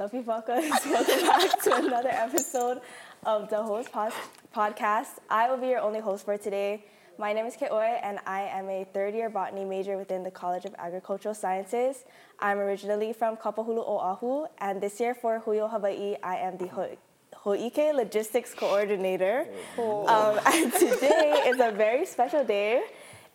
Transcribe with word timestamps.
Sophie 0.00 0.22
Falcons. 0.22 0.72
Welcome 0.86 1.26
back 1.26 1.62
to 1.64 1.74
another 1.76 2.08
episode 2.08 2.80
of 3.26 3.50
the 3.50 3.62
Host 3.62 3.92
Pos- 3.92 4.14
Podcast. 4.56 5.18
I 5.28 5.50
will 5.50 5.58
be 5.58 5.66
your 5.66 5.80
only 5.80 6.00
host 6.00 6.24
for 6.24 6.38
today. 6.38 6.86
My 7.18 7.34
name 7.34 7.44
is 7.44 7.54
Keoe, 7.54 8.00
and 8.02 8.18
I 8.26 8.44
am 8.44 8.70
a 8.70 8.86
third 8.94 9.12
year 9.14 9.28
botany 9.28 9.66
major 9.66 9.98
within 9.98 10.22
the 10.22 10.30
College 10.30 10.64
of 10.64 10.74
Agricultural 10.78 11.34
Sciences. 11.34 12.04
I'm 12.38 12.56
originally 12.56 13.12
from 13.12 13.36
Kapahulu, 13.36 13.86
Oahu, 13.86 14.46
and 14.56 14.80
this 14.80 15.00
year 15.00 15.14
for 15.14 15.40
Hui 15.40 15.60
O 15.60 15.68
Hawaii, 15.68 16.16
I 16.22 16.36
am 16.36 16.56
the 16.56 16.68
Ho- 16.68 16.96
Hoike 17.34 17.76
Logistics 17.94 18.54
Coordinator. 18.54 19.48
Um, 19.76 20.40
and 20.46 20.72
today 20.72 21.44
is 21.46 21.60
a 21.60 21.72
very 21.72 22.06
special 22.06 22.42
day. 22.42 22.84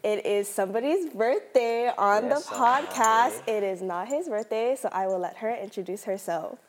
It 0.05 0.23
is 0.23 0.47
somebody's 0.47 1.09
birthday 1.09 1.91
on 1.97 2.25
Yes, 2.25 2.45
the 2.45 2.55
podcast. 2.55 3.41
It 3.47 3.63
is 3.63 3.81
not 3.81 4.07
his 4.07 4.29
birthday, 4.29 4.75
so 4.75 4.88
I 4.91 5.07
will 5.07 5.17
let 5.17 5.38
her 5.38 5.55
introduce 5.55 6.03
herself. 6.03 6.59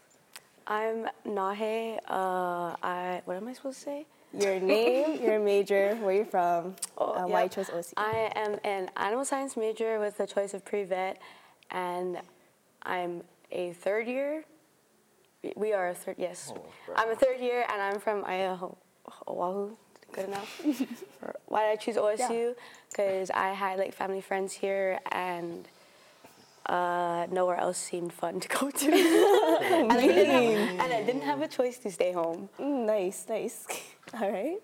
I'm 0.67 1.07
Nahe. 1.27 1.99
Uh, 2.09 2.75
I 2.83 3.23
what 3.25 3.37
am 3.37 3.49
I 3.49 3.53
supposed 3.53 3.79
to 3.79 3.85
say? 3.85 4.07
Your 4.39 4.59
name, 4.61 5.23
your 5.23 5.39
major, 5.39 5.95
where 6.03 6.13
you're 6.15 6.27
from, 6.27 6.75
Oh, 6.99 7.13
uh, 7.13 7.27
why 7.27 7.41
you 7.43 7.45
yep. 7.45 7.53
chose 7.53 7.71
OC. 7.71 7.87
I 7.97 8.31
am 8.35 8.59
an 8.65 8.91
animal 8.97 9.25
science 9.25 9.57
major 9.57 9.99
with 9.99 10.19
the 10.19 10.27
choice 10.27 10.53
of 10.53 10.63
pre-vet, 10.65 11.17
and 11.71 12.19
I'm 12.83 13.23
a 13.51 13.73
third 13.73 14.07
year. 14.09 14.45
We- 15.43 15.55
We 15.57 15.73
are 15.73 15.89
a 15.89 15.95
third. 15.95 16.17
Yes, 16.19 16.53
Oh, 16.55 16.61
I'm 16.97 17.09
a 17.11 17.17
third 17.17 17.41
year, 17.41 17.65
and 17.71 17.81
I'm 17.81 17.99
from 18.01 18.25
Idaho, 18.27 18.77
Oahu. 19.27 19.77
Good 20.13 20.27
enough. 20.27 20.61
Why 21.47 21.63
did 21.63 21.73
I 21.73 21.77
choose 21.77 21.97
OSU? 21.97 22.55
Because 22.91 23.31
I 23.31 23.51
had 23.55 23.79
like 23.79 23.95
family 23.95 24.21
friends 24.21 24.53
here, 24.53 24.99
and 25.13 25.67
uh, 26.69 27.27
nowhere 27.31 27.57
else 27.57 27.79
seemed 27.79 28.13
fun 28.13 28.41
to 28.41 28.49
go 28.49 28.71
to. 28.71 28.87
and, 29.63 29.93
I 29.93 30.01
didn't 30.01 30.31
have, 30.31 30.81
and 30.81 30.93
I 30.93 31.03
didn't 31.03 31.23
have 31.23 31.43
a 31.43 31.49
choice 31.49 31.79
to 31.79 31.91
stay 31.91 32.13
home. 32.13 32.49
Mm, 32.59 32.87
nice, 32.87 33.27
nice. 33.29 33.67
All 34.15 34.31
right. 34.31 34.59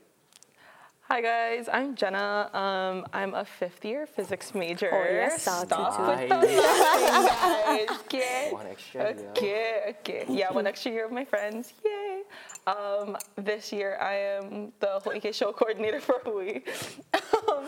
Hi 1.08 1.20
guys, 1.20 1.68
I'm 1.70 1.94
Jenna. 1.94 2.48
Um, 2.54 3.06
I'm 3.12 3.34
a 3.34 3.44
fifth 3.44 3.84
year 3.84 4.06
physics 4.06 4.54
major. 4.54 4.88
Oh, 4.90 5.04
yes, 5.04 5.42
Stop 5.42 5.68
tutu. 5.68 5.82
with 5.82 6.28
the 6.28 6.36
laughing, 6.46 7.88
guys. 7.88 7.98
Okay. 8.06 8.48
One 8.50 8.66
extra, 8.66 9.14
yeah. 9.14 9.30
Okay, 9.30 9.80
okay. 10.00 10.24
Yeah, 10.28 10.52
one 10.52 10.66
extra 10.66 10.90
year 10.90 11.04
with 11.04 11.12
my 11.12 11.26
friends. 11.26 11.74
Yay. 11.84 12.22
Um, 12.66 13.18
this 13.36 13.72
year 13.72 13.98
I 14.00 14.14
am 14.14 14.72
the 14.80 15.00
Hoike 15.04 15.34
show 15.34 15.52
coordinator 15.52 16.00
for 16.00 16.20
Hui. 16.24 16.62
um, 17.48 17.66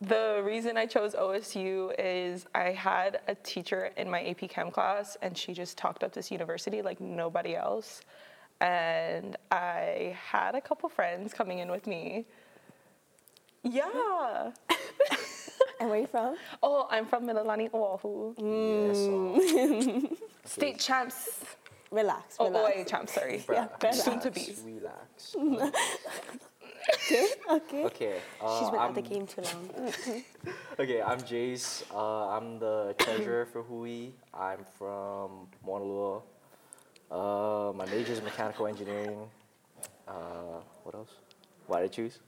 the 0.00 0.42
reason 0.44 0.76
I 0.76 0.86
chose 0.86 1.14
OSU 1.14 1.92
is 1.98 2.46
I 2.54 2.70
had 2.70 3.20
a 3.28 3.34
teacher 3.34 3.90
in 3.96 4.10
my 4.10 4.22
AP 4.24 4.48
Chem 4.48 4.70
class, 4.70 5.16
and 5.22 5.36
she 5.36 5.52
just 5.52 5.76
talked 5.76 6.02
up 6.02 6.12
this 6.12 6.30
university 6.30 6.80
like 6.82 7.00
nobody 7.00 7.54
else. 7.56 8.00
And 8.60 9.36
I 9.50 10.16
had 10.22 10.54
a 10.54 10.60
couple 10.60 10.88
friends 10.88 11.32
coming 11.32 11.58
in 11.60 11.70
with 11.70 11.86
me. 11.86 12.26
Yeah. 13.62 14.50
And 15.78 15.88
where 15.88 15.98
are 15.98 16.02
you 16.02 16.06
from? 16.06 16.36
Oh, 16.62 16.86
I'm 16.90 17.06
from 17.06 17.26
Mililani, 17.26 17.70
Oahu. 17.72 18.34
Yes, 18.36 20.10
uh, 20.12 20.14
State 20.44 20.78
champs. 20.78 21.40
Relax, 21.90 22.36
Oh, 22.38 22.48
relax. 22.50 22.76
OA 22.76 22.84
champs, 22.84 23.12
sorry. 23.14 23.42
Yeah, 23.50 23.66
relax. 23.82 24.02
Soon 24.02 24.20
to 24.20 24.30
be. 24.30 24.54
Relax. 24.62 25.36
Okay, 27.10 27.26
okay. 27.50 27.84
Okay. 27.84 28.16
Uh, 28.40 28.60
She's 28.60 28.70
been 28.70 28.78
I'm, 28.80 28.88
at 28.90 28.94
the 28.94 29.02
game 29.02 29.26
too 29.26 29.42
long. 29.42 29.92
Okay, 30.78 31.02
I'm 31.02 31.20
Jase. 31.22 31.84
Uh, 31.92 32.28
I'm 32.28 32.58
the 32.58 32.94
treasurer 32.98 33.44
for 33.46 33.62
Hui. 33.62 34.12
I'm 34.32 34.64
from 34.78 35.48
Monolua. 35.66 36.22
Uh, 37.10 37.72
my 37.74 37.84
major 37.86 38.12
is 38.12 38.22
mechanical 38.22 38.66
engineering. 38.66 39.28
Uh, 40.08 40.62
what 40.84 40.94
else? 40.94 41.10
Why 41.66 41.80
did 41.82 41.90
I 41.90 41.92
choose? 41.92 42.18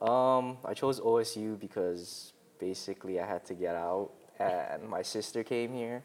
Um, 0.00 0.58
I 0.64 0.72
chose 0.74 1.00
OSU 1.00 1.58
because 1.58 2.32
basically 2.58 3.20
I 3.20 3.26
had 3.26 3.44
to 3.46 3.54
get 3.54 3.74
out, 3.74 4.10
and 4.38 4.88
my 4.88 5.02
sister 5.02 5.42
came 5.42 5.72
here, 5.72 6.02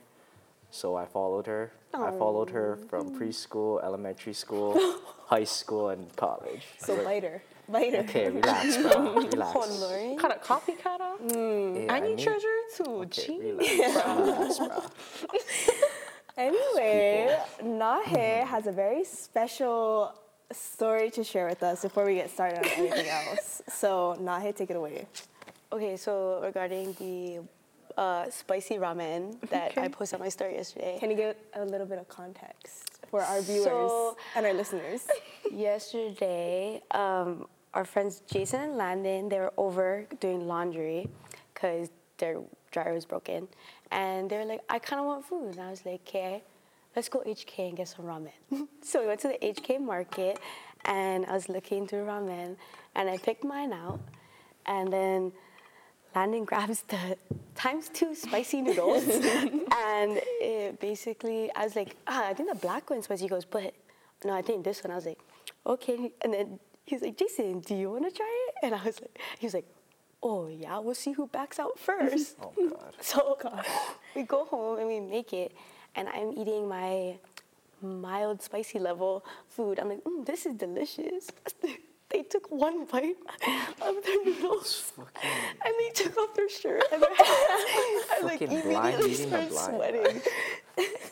so 0.72 0.96
I 0.96 1.06
followed 1.06 1.48
her. 1.48 1.72
I 1.94 2.12
followed 2.12 2.50
her 2.52 2.78
from 2.90 3.18
preschool, 3.18 3.84
elementary 3.84 4.34
school, 4.34 4.76
high 5.26 5.44
school, 5.44 5.90
and 5.90 6.14
college. 6.16 6.64
So 6.80 7.04
biter, 7.04 7.42
biter. 7.72 7.98
Okay, 8.00 8.30
relax, 8.30 8.78
bro. 8.78 9.14
Relax. 9.34 9.52
Oh, 9.56 9.78
Lord. 9.80 10.20
Kind 10.20 10.34
of 10.34 10.42
copycat 10.44 11.00
of? 11.02 11.18
Yeah, 11.86 11.94
I 11.94 12.00
need 12.00 12.20
treasure 12.20 12.58
too. 12.78 12.92
Okay, 13.06 13.28
Gee. 13.28 13.40
relax, 13.40 14.60
relax, 14.60 14.60
bro. 14.60 14.84
Anyway, 16.38 17.38
Nahe 17.62 18.46
has 18.46 18.66
a 18.66 18.72
very 18.72 19.04
special 19.04 20.14
story 20.52 21.10
to 21.12 21.24
share 21.24 21.46
with 21.48 21.62
us 21.62 21.82
before 21.82 22.06
we 22.06 22.16
get 22.16 22.30
started 22.30 22.60
on 22.60 22.66
anything 22.66 23.08
else. 23.28 23.62
So, 23.68 24.16
Nahe, 24.20 24.56
take 24.56 24.70
it 24.70 24.76
away. 24.78 25.08
Okay, 25.74 25.98
so 25.98 26.40
regarding 26.42 26.94
the 26.94 27.40
uh, 27.98 28.30
spicy 28.30 28.76
ramen 28.76 29.40
that 29.50 29.78
I 29.78 29.90
posted 29.90 30.20
on 30.20 30.26
my 30.26 30.30
story 30.30 30.56
yesterday. 30.56 30.98
Can 31.00 31.12
you 31.12 31.18
give 31.18 31.36
a 31.54 31.66
little 31.66 31.86
bit 31.86 32.00
of 32.00 32.08
context 32.08 33.00
for 33.10 33.22
our 33.22 33.42
viewers 33.42 33.66
So- 33.66 34.18
and 34.36 34.46
our 34.46 34.54
listeners? 34.54 35.06
yesterday, 35.52 36.82
um, 36.92 37.46
our 37.74 37.86
friends 37.86 38.22
Jason 38.32 38.62
and 38.62 38.78
Landon, 38.78 39.30
they 39.30 39.40
were 39.40 39.54
over 39.58 40.06
doing 40.20 40.48
laundry 40.48 41.10
because 41.54 41.90
their 42.18 42.40
dryer 42.72 42.94
was 42.94 43.06
broken. 43.06 43.48
And 43.92 44.30
they 44.30 44.38
were 44.38 44.46
like, 44.46 44.62
I 44.70 44.80
kind 44.80 45.00
of 45.00 45.06
want 45.06 45.26
food. 45.26 45.56
And 45.56 45.62
I 45.62 45.70
was 45.70 45.86
like, 45.86 46.02
okay, 46.08 46.44
let's 46.96 47.10
go 47.10 47.20
HK 47.26 47.70
and 47.70 47.78
get 47.78 47.88
some 47.88 48.06
ramen. 48.06 48.32
so 48.82 49.02
we 49.02 49.08
went 49.08 49.20
to 49.22 49.30
the 49.30 49.38
HK 49.42 49.82
market 49.82 50.40
and 50.86 51.26
I 51.26 51.34
was 51.34 51.50
looking 51.50 51.88
through 51.88 52.06
ramen 52.06 52.56
and 52.96 53.10
I 53.10 53.18
picked 53.18 53.44
mine 53.44 53.74
out. 53.74 54.00
And 54.66 54.92
then 54.92 55.32
Landon 56.16 56.46
grabs 56.52 56.82
the 56.84 57.18
times 57.56 57.90
two 57.90 58.16
spicy 58.16 58.62
noodles, 58.62 59.04
and 59.10 60.20
it 60.42 60.80
basically, 60.80 61.52
I 61.56 61.64
was 61.64 61.76
like, 61.76 61.96
ah, 62.08 62.28
I 62.28 62.34
think 62.34 62.50
the 62.50 62.56
black 62.56 62.90
one's 62.90 63.06
spicy. 63.06 63.24
He 63.24 63.28
goes, 63.28 63.46
but 63.46 63.74
no, 64.24 64.34
I 64.34 64.42
think 64.42 64.64
this 64.64 64.84
one. 64.84 64.92
I 64.92 64.96
was 64.96 65.06
like, 65.06 65.20
okay. 65.66 66.12
And 66.22 66.34
then 66.34 66.60
he's 66.92 67.02
like, 67.02 67.18
Jason, 67.18 67.60
do 67.62 67.74
you 67.76 67.90
want 67.90 68.04
to 68.04 68.12
try 68.12 68.32
it? 68.48 68.54
And 68.66 68.76
I 68.76 68.84
was 68.84 69.00
like, 69.02 69.18
he 69.40 69.46
was 69.48 69.54
like, 69.56 69.66
oh 70.22 70.48
yeah, 70.48 70.78
we'll 70.80 70.94
see 71.06 71.14
who 71.14 71.26
backs 71.28 71.58
out 71.60 71.80
first. 71.80 72.36
Oh 72.44 72.54
God. 72.70 72.94
So 73.02 73.38
we 74.16 74.24
go 74.24 74.46
home 74.46 74.78
and 74.80 74.88
we 74.88 75.00
make 75.00 75.34
it, 75.34 75.52
and 75.96 76.08
I'm 76.10 76.30
eating 76.38 76.68
my 76.68 77.16
mild 77.82 78.42
spicy 78.44 78.78
level 78.80 79.26
food. 79.56 79.80
I'm 79.80 79.90
like, 79.90 80.04
mm, 80.04 80.26
this 80.26 80.46
is 80.46 80.54
delicious. 80.66 81.24
they 82.12 82.22
took 82.34 82.52
one 82.52 82.86
bite 82.92 83.16
of 83.88 83.96
their 84.06 84.20
noodles, 84.26 84.94
and 85.66 85.74
they 85.80 85.90
took 85.96 86.14
off 86.22 86.36
their 86.36 86.50
shirt, 86.50 86.84
and 86.92 87.02
their 87.02 87.10
I 87.18 88.20
like 88.30 88.40
Fucking 88.40 88.62
blind 88.62 89.00
immediately 89.02 89.16
the 89.16 89.50
started 89.50 89.54
sweating. 89.76 90.22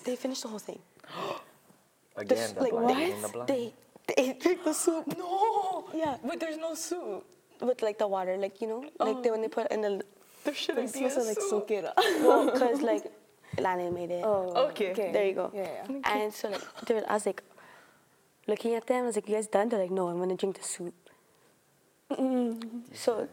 they 0.06 0.16
finished 0.16 0.44
the 0.44 0.50
whole 0.54 0.60
thing. 0.70 0.80
Again, 2.18 2.38
s- 2.38 2.52
the 2.52 2.62
like 2.66 2.72
blind 2.72 3.14
what? 3.14 3.22
the 3.24 3.30
blind. 3.30 3.48
They 3.50 3.74
they 4.18 4.34
drank 4.34 4.64
the 4.66 4.74
soup. 4.74 5.06
No. 5.18 5.34
Yeah, 5.94 6.18
But 6.24 6.40
there's 6.40 6.58
no 6.58 6.74
soup. 6.76 7.26
with 7.62 7.82
like 7.82 7.98
the 7.98 8.08
water, 8.08 8.38
like 8.38 8.62
you 8.62 8.68
know, 8.68 8.86
like 9.00 9.22
they, 9.24 9.32
when 9.32 9.42
they 9.42 9.48
put 9.50 9.72
in 9.72 9.82
the 9.82 10.02
There 10.44 10.54
shouldn't 10.54 10.96
You're 10.96 11.10
be 11.10 11.10
supposed 11.10 11.18
a 11.18 11.22
to 11.22 11.28
like 11.28 11.42
soup. 11.42 11.50
soak 11.50 11.72
it 11.72 11.86
up. 11.86 11.94
well, 12.22 12.52
cause 12.52 12.82
like 12.82 13.04
Lana 13.60 13.92
made 13.92 14.12
it. 14.12 14.24
Oh, 14.24 14.68
Okay. 14.70 14.92
okay. 14.92 15.12
There 15.12 15.26
you 15.26 15.34
go. 15.34 15.52
Yeah, 15.54 15.68
yeah. 15.90 16.14
And 16.16 16.34
so 16.34 16.50
like, 16.50 16.62
they 16.86 16.94
were- 16.96 17.10
I 17.10 17.14
was 17.16 17.26
like, 17.26 17.42
looking 18.48 18.76
at 18.76 18.88
them, 18.88 19.04
I 19.04 19.08
was 19.08 19.16
like, 19.16 19.28
you 19.28 19.36
guys 19.36 19.48
done? 19.48 19.68
They're 19.70 19.80
like, 19.82 19.92
no, 19.92 20.08
I'm 20.08 20.20
gonna 20.20 20.36
drink 20.36 20.58
the 20.58 20.64
soup. 20.64 20.94
So 22.94 23.28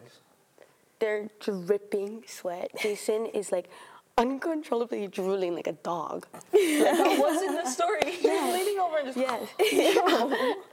they're 0.99 1.29
dripping 1.39 2.23
sweat. 2.27 2.71
Jason 2.81 3.25
is 3.27 3.51
like 3.51 3.69
uncontrollably 4.17 5.07
drooling 5.07 5.55
like 5.55 5.67
a 5.67 5.73
dog. 5.73 6.27
That 6.51 7.17
was 7.19 7.41
in 7.41 7.53
the 7.55 7.65
story. 7.69 7.99
He 8.21 8.27
was 8.27 8.53
leaning 8.53 8.79
over 8.79 8.97
and 8.97 9.07
just. 9.07 9.17
Yes. 9.17 9.47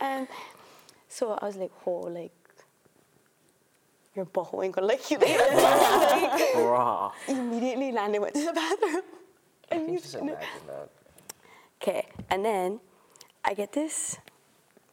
and 0.01 0.29
so 1.15 1.39
I 1.41 1.47
was 1.47 1.57
like, 1.57 1.71
oh, 1.87 2.01
like, 2.11 2.33
your 4.17 4.27
butthole 4.27 4.65
ain't 4.65 4.75
gonna 4.75 4.89
like 4.89 5.09
you 5.11 5.19
later. 5.25 5.45
Raw. 6.57 7.13
Immediately 7.29 7.93
Landon 7.93 8.21
went 8.23 8.35
to 8.35 8.45
the 8.47 8.53
bathroom. 8.53 9.03
I 9.71 9.75
And 9.77 9.85
can 9.87 9.95
you 9.95 10.01
just 10.01 10.15
imagine 10.15 10.67
that. 10.67 10.89
Okay, 11.81 12.07
and 12.31 12.45
then 12.45 12.81
I 13.45 13.55
get 13.55 13.73
this 13.73 14.19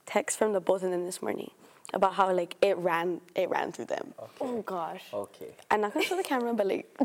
text 0.05 0.37
from 0.37 0.53
the 0.53 0.59
both 0.59 0.83
of 0.83 0.91
them 0.91 1.05
this 1.05 1.21
morning 1.21 1.51
about 1.93 2.13
how 2.15 2.31
like 2.33 2.55
it 2.61 2.77
ran 2.77 3.21
it 3.35 3.49
ran 3.49 3.71
through 3.71 3.85
them. 3.85 4.13
Oh 4.39 4.61
gosh. 4.61 5.03
Okay. 5.13 5.55
I'm 5.71 5.81
not 5.81 5.93
gonna 5.93 6.05
show 6.05 6.17
the 6.17 6.23
camera, 6.23 6.53
but 6.53 6.67
like 6.67 6.85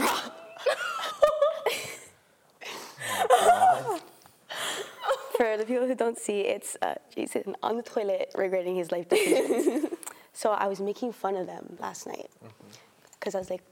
for 5.36 5.56
the 5.56 5.64
people 5.64 5.86
who 5.86 5.94
don't 5.94 6.18
see, 6.18 6.40
it's 6.40 6.76
uh, 6.82 6.94
Jason 7.14 7.56
on 7.62 7.76
the 7.76 7.82
toilet 7.82 8.30
regretting 8.34 8.76
his 8.76 8.90
life 8.92 9.08
decisions. 9.08 9.86
so 10.32 10.50
I 10.52 10.66
was 10.66 10.80
making 10.80 11.12
fun 11.12 11.36
of 11.36 11.46
them 11.46 11.76
last 11.80 12.06
night 12.06 12.30
because 13.18 13.34
I 13.34 13.38
was 13.38 13.50
like, 13.50 13.62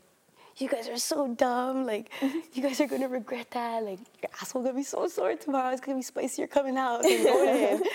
you 0.57 0.69
guys 0.69 0.89
are 0.89 0.99
so 0.99 1.35
dumb. 1.35 1.85
Like, 1.85 2.11
you 2.53 2.63
guys 2.63 2.81
are 2.81 2.87
gonna 2.87 3.09
regret 3.09 3.51
that. 3.53 3.83
Like, 3.83 3.99
your 4.23 4.31
asshole 4.41 4.63
gonna 4.63 4.75
be 4.75 4.85
so 4.85 5.09
sore 5.09 5.35
tomorrow. 5.35 5.73
It's 5.73 5.81
gonna 5.81 5.99
be 5.99 6.03
spicier 6.03 6.47
coming 6.47 6.77
out 6.77 7.03
than 7.03 7.23
going 7.25 7.57
in. 7.57 7.83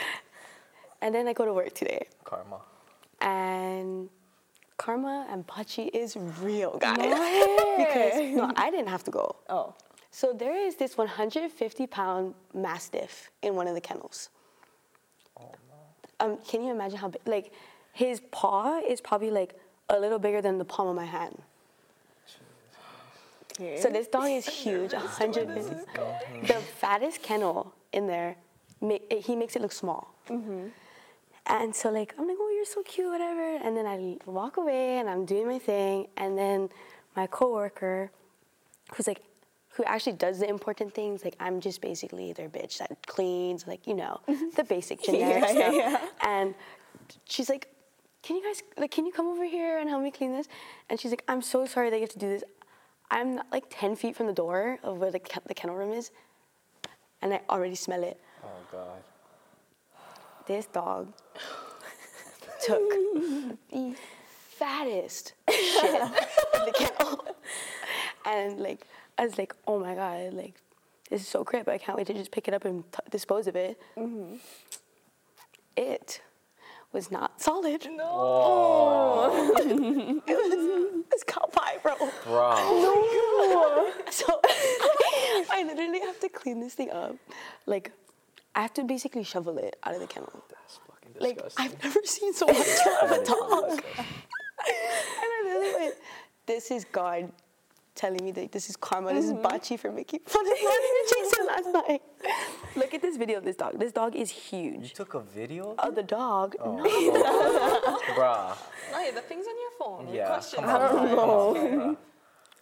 And 1.02 1.16
then 1.16 1.30
I 1.30 1.34
go 1.34 1.46
to 1.46 1.54
work 1.54 1.74
today, 1.74 2.08
Karma. 2.26 2.60
and 3.22 4.10
karma 4.76 5.26
and 5.30 5.48
bachi 5.48 5.84
is 5.84 6.18
real, 6.42 6.78
guys. 6.78 6.98
What? 6.98 7.78
because 7.78 8.36
no, 8.36 8.52
I 8.58 8.70
didn't 8.70 8.90
have 8.90 9.06
to 9.06 9.12
go. 9.12 9.38
Oh. 9.50 9.74
So 10.12 10.34
there 10.34 10.58
is 10.58 10.76
this 10.76 10.98
150 10.98 11.88
pound 11.88 12.34
mastiff 12.54 13.30
in 13.42 13.56
one 13.56 13.68
of 13.68 13.76
the 13.76 13.82
kennels. 13.82 14.30
Um, 16.20 16.38
can 16.48 16.64
you 16.64 16.72
imagine 16.72 16.98
how 16.98 17.10
big? 17.10 17.22
Like, 17.26 17.54
his 17.94 18.22
paw 18.32 18.80
is 18.80 19.00
probably 19.02 19.32
like 19.32 19.58
a 19.90 20.00
little 20.00 20.20
bigger 20.20 20.42
than 20.42 20.58
the 20.58 20.66
palm 20.66 20.88
of 20.88 20.96
my 20.96 21.06
hand. 21.06 21.42
So 23.78 23.90
this 23.90 24.08
dog 24.08 24.30
is 24.30 24.48
huge, 24.64 24.94
150. 24.94 25.76
The 26.48 26.54
fattest 26.54 27.22
kennel 27.22 27.74
in 27.92 28.08
there, 28.08 28.36
he 29.10 29.36
makes 29.36 29.56
it 29.56 29.62
look 29.62 29.74
small. 29.74 30.14
And 31.46 31.76
so 31.76 31.90
like 31.90 32.14
I'm 32.18 32.28
like, 32.28 32.38
oh, 32.40 32.52
you're 32.56 32.66
so 32.66 32.84
cute, 32.84 33.10
whatever. 33.10 33.58
And 33.58 33.76
then 33.76 33.86
I 33.86 34.18
walk 34.26 34.58
away 34.58 35.00
and 35.00 35.10
I'm 35.10 35.26
doing 35.26 35.48
my 35.48 35.60
thing. 35.60 36.08
And 36.16 36.38
then 36.38 36.70
my 37.16 37.28
coworker, 37.28 38.12
who's 38.94 39.08
like, 39.08 39.22
who 39.80 39.86
actually 39.86 40.12
does 40.12 40.40
the 40.40 40.50
important 40.50 40.94
things, 40.94 41.24
like 41.24 41.38
I'm 41.40 41.62
just 41.62 41.80
basically 41.80 42.34
their 42.34 42.50
bitch 42.50 42.80
that 42.80 42.92
cleans, 43.08 43.66
like 43.66 43.88
you 43.88 43.94
know, 43.94 44.20
mm-hmm. 44.28 44.50
the 44.58 44.66
basic 44.66 45.02
generic 45.02 45.42
Yeah, 45.42 45.54
yeah, 45.54 45.62
stuff. 45.62 45.74
yeah. 46.22 46.30
And 46.30 46.54
she's 47.24 47.48
like, 47.48 47.70
can 48.22 48.36
you 48.36 48.44
guys 48.44 48.62
like, 48.78 48.92
can 48.92 49.06
you 49.06 49.14
come 49.14 49.28
over 49.28 49.46
here 49.46 49.78
and 49.80 49.90
help 49.90 50.04
me 50.04 50.12
clean 50.12 50.34
this? 50.34 50.50
And 50.90 51.00
she's 51.00 51.12
like, 51.12 51.24
I'm 51.30 51.42
so 51.42 51.66
sorry 51.66 51.90
that 51.92 51.96
you 51.96 52.02
have 52.02 52.10
to 52.10 52.20
do 52.20 52.28
this. 52.28 52.44
I'm 53.10 53.36
not, 53.36 53.46
like 53.54 53.64
10 53.70 53.96
feet 53.96 54.18
from 54.18 54.28
the 54.28 54.34
door 54.34 54.80
of 54.84 54.98
where 54.98 55.12
the, 55.12 55.20
ke- 55.20 55.48
the 55.48 55.54
kennel 55.54 55.78
room 55.78 55.94
is, 55.94 56.12
and 57.22 57.34
I 57.34 57.40
already 57.50 57.76
smell 57.76 58.04
it. 58.04 58.20
Oh 58.44 58.48
God. 58.70 59.02
This 60.46 60.66
dog 60.66 61.14
took 62.66 62.82
the 63.72 63.96
fattest 64.58 65.36
shit 65.50 66.02
in 66.02 66.66
the 66.66 66.74
kennel. 66.78 67.26
And 68.26 68.60
like, 68.60 68.86
I 69.20 69.26
was 69.26 69.38
like, 69.38 69.54
oh 69.68 69.78
my 69.80 69.96
God, 69.96 70.34
like, 70.34 70.56
this 71.10 71.22
is 71.22 71.28
so 71.28 71.44
crap. 71.44 71.68
I 71.68 71.78
can't 71.78 71.98
wait 71.98 72.08
to 72.08 72.14
just 72.14 72.32
pick 72.32 72.48
it 72.48 72.54
up 72.54 72.64
and 72.64 72.90
t- 72.90 73.00
dispose 73.12 73.48
of 73.48 73.56
it. 73.58 73.78
Mm-hmm. 73.98 74.36
It 75.76 76.22
was 76.94 77.12
not 77.12 77.42
solid. 77.42 77.86
Oh, 78.00 79.54
It 79.60 80.36
was, 80.38 80.54
it 80.54 81.06
was 81.12 81.24
cow 81.28 81.46
pie, 81.52 81.78
bro. 81.84 81.96
bro. 82.24 83.92
So 84.10 84.26
I 85.52 85.64
literally 85.68 86.00
have 86.00 86.20
to 86.22 86.30
clean 86.30 86.62
this 86.62 86.74
thing 86.74 86.90
up. 86.92 87.16
Like, 87.66 87.92
I 88.56 88.62
have 88.62 88.74
to 88.76 88.84
basically 88.86 89.24
shovel 89.26 89.58
it 89.58 89.76
out 89.84 89.94
of 89.96 90.00
the 90.00 90.08
kennel. 90.08 90.44
That's 90.50 90.80
fucking 90.88 91.14
disgusting. 91.14 91.66
Like. 91.66 91.76
I've 91.76 91.84
never 91.84 92.00
seen 92.06 92.34
so 92.34 92.48
much 92.48 92.58
of 93.04 93.12
a 93.12 93.24
dog. 93.26 93.84
And 94.00 94.08
I 95.22 95.42
literally 95.44 95.74
went, 95.86 95.96
this 96.48 96.72
is 96.72 96.86
God 96.86 97.32
telling 98.00 98.24
me 98.24 98.32
that 98.32 98.52
this 98.52 98.70
is 98.70 98.78
karma. 98.78 99.14
This 99.14 99.26
is 99.26 99.34
mm-hmm. 99.34 99.42
Bachi 99.42 99.76
for 99.76 99.92
making 99.92 100.22
fun 100.26 100.46
of 100.48 100.54
me 100.54 100.68
and 100.68 101.10
Jason 101.14 101.46
last 101.46 101.70
night. 101.74 102.02
Look 102.78 102.94
at 102.94 103.02
this 103.02 103.18
video 103.18 103.38
of 103.38 103.44
this 103.44 103.58
dog. 103.58 103.78
This 103.78 103.92
dog 103.92 104.16
is 104.16 104.30
huge. 104.30 104.84
You 104.84 104.90
took 104.90 105.14
a 105.16 105.20
video? 105.20 105.72
Of 105.72 105.80
oh, 105.80 105.92
the 105.92 106.04
dog. 106.04 106.56
Oh, 106.62 106.78
No. 106.78 106.84
Bruh. 108.16 108.58
No, 108.92 109.00
yeah, 109.00 109.12
the 109.12 109.22
thing's 109.22 109.46
on 109.46 109.56
your 109.60 109.72
phone. 109.78 110.14
Yeah. 110.14 110.28
Question. 110.28 110.64
come 110.64 110.70
on, 110.70 111.08
bruh. 111.08 111.16
Come 111.16 111.30
on, 111.30 111.56
bruh. 111.56 111.98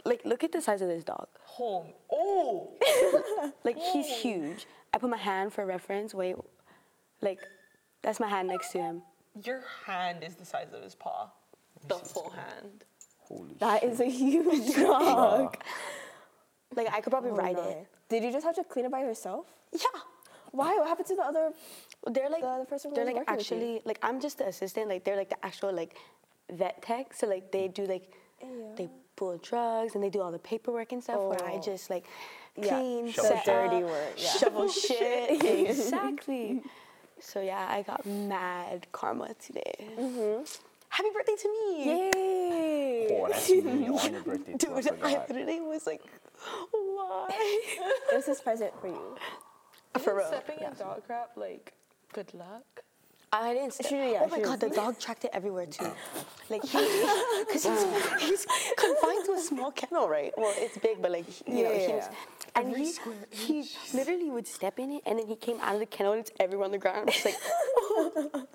Like, 0.05 0.21
look 0.25 0.43
at 0.43 0.51
the 0.51 0.61
size 0.61 0.81
of 0.81 0.87
this 0.87 1.03
dog. 1.03 1.27
Home. 1.43 1.87
Oh. 2.11 2.71
Like, 3.63 3.77
he's 3.77 4.07
oh. 4.09 4.21
huge. 4.21 4.65
I 4.93 4.97
put 4.97 5.09
my 5.09 5.17
hand 5.17 5.53
for 5.53 5.65
reference. 5.65 6.13
Wait, 6.13 6.35
like, 7.21 7.41
that's 8.01 8.19
my 8.19 8.27
hand 8.27 8.47
next 8.47 8.71
to 8.71 8.79
him. 8.79 9.01
Your 9.43 9.61
hand 9.85 10.23
is 10.23 10.35
the 10.35 10.45
size 10.45 10.67
of 10.73 10.81
his 10.81 10.95
paw. 10.95 11.29
The 11.87 11.95
full 11.95 12.29
hand. 12.29 12.85
Holy 13.27 13.55
That 13.59 13.81
shit. 13.81 13.91
is 13.91 13.99
a 13.99 14.05
huge 14.09 14.75
dog. 14.87 15.57
Like, 16.75 16.87
I 16.93 17.01
could 17.01 17.11
probably 17.11 17.31
ride 17.31 17.55
no. 17.55 17.63
it. 17.69 17.87
Did 18.09 18.23
you 18.23 18.31
just 18.31 18.45
have 18.45 18.55
to 18.55 18.63
clean 18.63 18.85
it 18.85 18.91
by 18.91 19.01
yourself? 19.01 19.45
Yeah. 19.73 19.81
Why? 20.51 20.75
What 20.77 20.87
happened 20.87 21.07
to 21.07 21.15
the 21.15 21.23
other? 21.23 21.51
They're 22.09 22.29
like 22.29 22.41
The- 22.41 22.59
the 22.59 22.65
person 22.65 22.91
who 22.91 22.95
they're 22.95 23.05
was 23.05 23.13
like 23.13 23.27
working 23.27 23.35
with 23.37 23.51
you. 23.51 23.57
actually 23.57 23.81
like 23.85 23.99
I'm 24.01 24.19
just 24.21 24.37
the 24.37 24.47
assistant. 24.47 24.87
Like 24.89 25.03
they're 25.03 25.17
like 25.17 25.29
the 25.29 25.45
actual 25.45 25.73
like 25.73 25.97
vet 26.51 26.81
tech. 26.81 27.13
So 27.13 27.27
like 27.27 27.51
they 27.51 27.67
do 27.67 27.85
like 27.85 28.13
they 28.77 28.87
pull 29.17 29.37
drugs 29.39 29.95
and 29.95 30.03
they 30.03 30.09
do 30.09 30.21
all 30.21 30.31
the 30.31 30.39
paperwork 30.39 30.93
and 30.93 31.03
stuff. 31.03 31.19
Where 31.19 31.43
I 31.43 31.55
Oh. 31.55 31.61
just 31.61 31.89
like 31.89 32.05
Yeah, 32.55 32.69
clean, 32.69 33.11
shovel 33.11 33.29
set 33.29 33.43
shit. 33.43 33.53
dirty 33.53 33.75
up, 33.83 33.89
work, 33.89 34.13
yeah. 34.17 34.29
shovel 34.39 34.69
shit. 34.69 35.43
exactly. 35.69 36.61
So 37.19 37.41
yeah, 37.41 37.65
I 37.69 37.81
got 37.81 38.05
mad 38.05 38.87
karma 38.93 39.33
today. 39.45 39.73
Mm-hmm. 39.99 40.43
Happy 40.89 41.09
birthday 41.13 41.35
to 41.35 41.49
me, 41.49 41.85
Yay! 41.85 42.11
Oh, 43.11 43.27
that's 43.29 43.49
me 43.49 43.87
on 43.87 44.13
your 44.13 44.21
birthday 44.23 44.53
too. 44.57 44.73
I 44.73 44.81
dude! 44.81 44.91
I 45.03 45.11
forgot. 45.13 45.29
literally 45.29 45.59
was 45.61 45.85
like, 45.87 46.01
why? 46.71 47.61
this 48.11 48.21
is 48.21 48.25
his 48.27 48.41
present 48.41 48.73
for 48.81 48.87
you. 48.87 49.15
For 49.99 50.15
real. 50.15 50.27
Stepping 50.27 50.59
in 50.63 50.73
dog 50.77 51.05
crap, 51.05 51.31
like, 51.35 51.73
good 52.13 52.33
luck. 52.33 52.63
I 53.33 53.53
didn't. 53.53 53.73
Step. 53.73 53.87
She- 53.87 53.95
yeah, 54.13 54.21
oh 54.23 54.27
my 54.27 54.39
god, 54.39 54.61
was- 54.61 54.69
the 54.71 54.75
dog 54.75 54.99
tracked 54.99 55.25
it 55.25 55.31
everywhere 55.33 55.65
too. 55.65 55.91
Like 56.49 56.63
he, 56.63 56.77
because 57.45 57.65
he's, 57.65 58.21
he's 58.21 58.45
confined 58.77 59.25
to 59.25 59.33
a 59.33 59.39
small 59.41 59.69
kennel, 59.71 60.07
right? 60.07 60.31
Well, 60.37 60.53
it's 60.55 60.77
big, 60.77 61.01
but 61.01 61.11
like 61.11 61.25
you 61.45 61.65
know, 61.65 61.71
he 61.73 61.87
was, 61.91 62.05
Yeah. 62.07 62.09
and 62.55 62.73
he 62.77 62.93
he 63.31 63.69
literally 63.93 64.29
would 64.29 64.47
step 64.47 64.79
in 64.79 64.93
it, 64.93 65.01
and 65.05 65.19
then 65.19 65.27
he 65.27 65.35
came 65.35 65.59
out 65.59 65.73
of 65.73 65.81
the 65.81 65.85
kennel, 65.85 66.13
and 66.13 66.21
it's 66.21 66.31
everywhere 66.39 66.63
on 66.63 66.71
the 66.71 66.77
ground. 66.77 67.09
It's 67.09 67.25
like, 67.25 67.35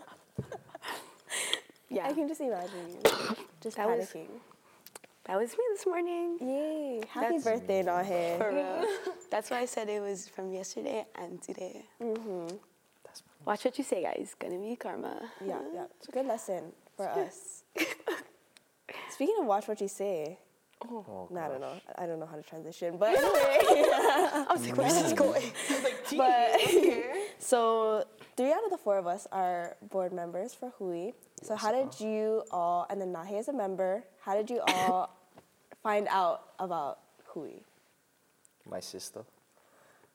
yeah, 1.92 2.06
I 2.08 2.12
can 2.12 2.26
just 2.28 2.40
imagine 2.40 2.70
you 2.90 3.36
just 3.60 3.76
That 3.76 3.88
was- 3.88 4.12
that 5.24 5.38
was 5.38 5.50
me 5.52 5.64
this 5.72 5.86
morning. 5.86 6.36
Yay! 6.40 7.00
Happy 7.08 7.38
That's- 7.38 7.44
birthday, 7.44 7.82
Nahe. 7.84 8.38
For 8.38 8.50
real. 8.52 9.14
That's 9.30 9.50
why 9.50 9.58
I 9.60 9.66
said 9.66 9.88
it 9.88 10.00
was 10.00 10.26
from 10.26 10.52
yesterday 10.52 11.06
and 11.14 11.40
today. 11.40 11.84
That's 12.00 13.22
Watch 13.44 13.64
what 13.64 13.78
you 13.78 13.84
say, 13.84 14.02
guys. 14.02 14.34
Gonna 14.38 14.58
be 14.58 14.74
karma. 14.74 15.30
Yeah, 15.44 15.60
yeah. 15.72 15.84
It's 15.98 16.08
a 16.08 16.12
good 16.12 16.26
lesson 16.26 16.72
for 16.96 17.08
us. 17.08 17.62
Speaking 19.10 19.36
of 19.40 19.46
watch 19.46 19.68
what 19.68 19.80
you 19.80 19.86
say, 19.88 20.38
oh, 20.84 21.28
no, 21.30 21.40
I 21.40 21.48
don't 21.48 21.60
know. 21.60 21.80
I 21.96 22.06
don't 22.06 22.18
know 22.18 22.26
how 22.26 22.36
to 22.36 22.42
transition, 22.42 22.96
but 22.98 23.08
anyway. 23.14 23.22
I 23.22 24.46
was 24.50 24.66
like, 24.66 24.76
where's 24.76 24.94
this 25.02 25.12
going? 25.12 25.52
I 25.70 25.74
was 25.74 25.84
like, 25.84 26.16
but 26.16 26.60
so 27.38 28.04
three 28.36 28.50
out 28.52 28.64
of 28.64 28.70
the 28.70 28.78
four 28.78 28.98
of 28.98 29.06
us 29.06 29.26
are 29.30 29.76
board 29.90 30.12
members 30.12 30.52
for 30.52 30.70
Hui. 30.78 31.12
So 31.42 31.56
how 31.56 31.72
did 31.72 31.88
uh-huh. 31.88 32.04
you 32.04 32.42
all, 32.50 32.86
and 32.88 33.00
then 33.00 33.12
Nahe 33.12 33.38
is 33.38 33.48
a 33.48 33.52
member. 33.52 34.04
How 34.20 34.34
did 34.34 34.48
you 34.48 34.60
all 34.60 35.16
find 35.82 36.06
out 36.08 36.52
about 36.58 37.00
Hui? 37.26 37.62
My 38.68 38.80
sister. 38.80 39.24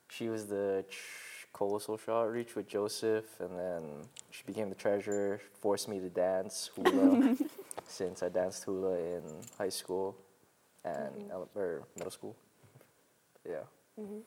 She 0.10 0.30
was 0.30 0.48
the 0.48 0.86
ch- 0.90 1.48
co-social 1.52 2.16
outreach 2.16 2.56
with 2.56 2.68
Joseph, 2.68 3.40
and 3.42 3.60
then 3.60 3.84
she 4.32 4.44
became 4.46 4.70
the 4.70 4.76
treasurer. 4.76 5.42
Forced 5.60 5.90
me 5.90 6.00
to 6.00 6.10
dance 6.10 6.72
hula 6.74 7.36
since 7.88 8.24
I 8.24 8.30
danced 8.30 8.64
hula 8.64 8.98
in 8.98 9.24
high 9.58 9.70
school 9.70 10.16
and 10.86 11.14
mm-hmm. 11.14 11.32
ele- 11.32 11.50
or 11.56 11.84
middle 11.98 12.12
school. 12.12 12.36
Yeah. 13.46 13.66
Mm-hmm. 14.00 14.20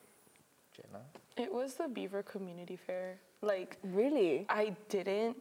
Jenna. 0.75 1.03
It 1.37 1.51
was 1.51 1.75
the 1.75 1.87
Beaver 1.87 2.23
Community 2.23 2.75
Fair. 2.75 3.19
Like, 3.41 3.77
Really? 3.83 4.45
I 4.49 4.75
didn't. 4.89 5.37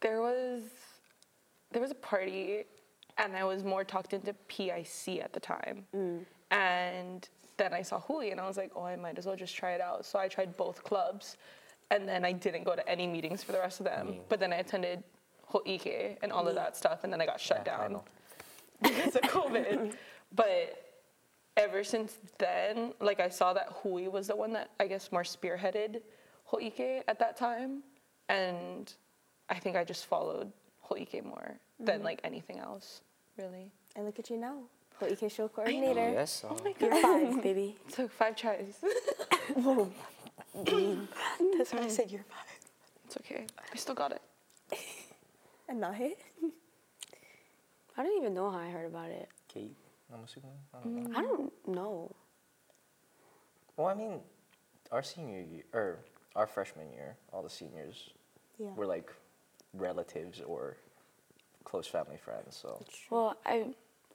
There 0.00 0.20
was, 0.20 0.62
there 1.72 1.82
was 1.82 1.90
a 1.90 1.96
party, 1.96 2.64
and 3.16 3.36
I 3.36 3.44
was 3.44 3.64
more 3.64 3.84
talked 3.84 4.12
into 4.12 4.32
PIC 4.32 5.20
at 5.22 5.32
the 5.32 5.40
time. 5.40 5.84
Mm. 5.94 6.24
And 6.50 7.28
then 7.56 7.74
I 7.74 7.82
saw 7.82 8.00
Hui, 8.00 8.30
and 8.30 8.40
I 8.40 8.46
was 8.46 8.56
like, 8.56 8.70
oh, 8.76 8.84
I 8.84 8.96
might 8.96 9.18
as 9.18 9.26
well 9.26 9.36
just 9.36 9.54
try 9.56 9.72
it 9.72 9.80
out. 9.80 10.06
So 10.06 10.18
I 10.18 10.28
tried 10.28 10.56
both 10.56 10.84
clubs, 10.84 11.36
and 11.90 12.08
then 12.08 12.24
I 12.24 12.32
didn't 12.32 12.64
go 12.64 12.74
to 12.74 12.88
any 12.88 13.06
meetings 13.06 13.42
for 13.42 13.52
the 13.52 13.58
rest 13.58 13.80
of 13.80 13.84
them. 13.84 14.08
Mm. 14.08 14.20
But 14.28 14.40
then 14.40 14.52
I 14.52 14.56
attended 14.56 15.02
Ho'ike 15.52 16.18
and 16.22 16.32
all 16.32 16.46
of 16.46 16.52
mm. 16.52 16.56
that 16.56 16.76
stuff, 16.76 17.04
and 17.04 17.12
then 17.12 17.20
I 17.20 17.26
got 17.26 17.40
shut 17.40 17.62
Yeah, 17.66 17.76
down 17.76 18.00
because 18.82 19.16
of 19.16 19.22
COVID. 19.22 19.94
but 20.34 20.84
ever 21.56 21.82
since 21.82 22.18
then, 22.38 22.92
like 23.00 23.18
I 23.20 23.28
saw 23.28 23.52
that 23.52 23.68
Hui 23.82 24.08
was 24.08 24.28
the 24.28 24.36
one 24.36 24.52
that 24.52 24.70
I 24.78 24.86
guess 24.86 25.10
more 25.10 25.24
spearheaded 25.24 26.02
Ho'ike 26.50 27.02
at 27.08 27.18
that 27.18 27.36
time, 27.36 27.82
and 28.28 28.92
I 29.50 29.58
think 29.58 29.76
I 29.76 29.84
just 29.84 30.06
followed 30.06 30.52
Ho'ike 30.82 31.22
more 31.24 31.58
than 31.80 32.02
like 32.02 32.20
anything 32.24 32.58
else, 32.58 33.00
really. 33.36 33.70
And 33.96 34.04
look 34.04 34.18
at 34.18 34.30
you 34.30 34.36
now, 34.36 34.62
Ho'ike 35.00 35.30
show 35.30 35.48
coordinator. 35.48 36.10
Yes. 36.12 36.44
uh, 36.44 36.54
You're 36.80 37.00
five, 37.02 37.42
baby. 37.42 37.76
It 37.88 37.94
took 37.94 38.12
five 38.12 38.36
tries. 38.36 38.74
Whoa. 39.54 39.90
That's 41.56 41.72
why 41.72 41.80
I 41.82 41.88
said 41.88 42.10
you're 42.10 42.24
five. 42.24 42.46
it's 43.06 43.16
okay. 43.18 43.46
I 43.72 43.76
still 43.76 43.94
got 43.94 44.12
it. 44.12 44.22
And 45.70 45.82
Nahe? 45.82 46.12
I 47.98 48.02
don't 48.02 48.16
even 48.22 48.32
know 48.32 48.50
how 48.50 48.56
I 48.58 48.70
heard 48.70 48.86
about 48.86 49.10
it. 49.10 49.28
Kate. 49.48 49.76
I'm 50.10 50.24
assuming. 50.24 50.52
I 50.72 50.78
don't 50.82 50.94
know. 51.12 51.18
I 51.18 51.22
don't 51.22 51.52
know. 51.68 52.10
Well, 53.76 53.88
I 53.88 53.94
mean, 53.94 54.20
our 54.90 55.02
senior 55.02 55.40
year 55.42 55.64
or 55.74 55.98
our 56.34 56.46
freshman 56.46 56.90
year, 56.90 57.16
all 57.34 57.42
the 57.42 57.50
seniors 57.50 58.10
Yeah. 58.58 58.72
were 58.76 58.86
like 58.86 59.12
relatives 59.78 60.40
or 60.40 60.76
close 61.64 61.86
family 61.86 62.16
friends. 62.16 62.56
So 62.60 62.82
Well, 63.10 63.36
I 63.46 63.66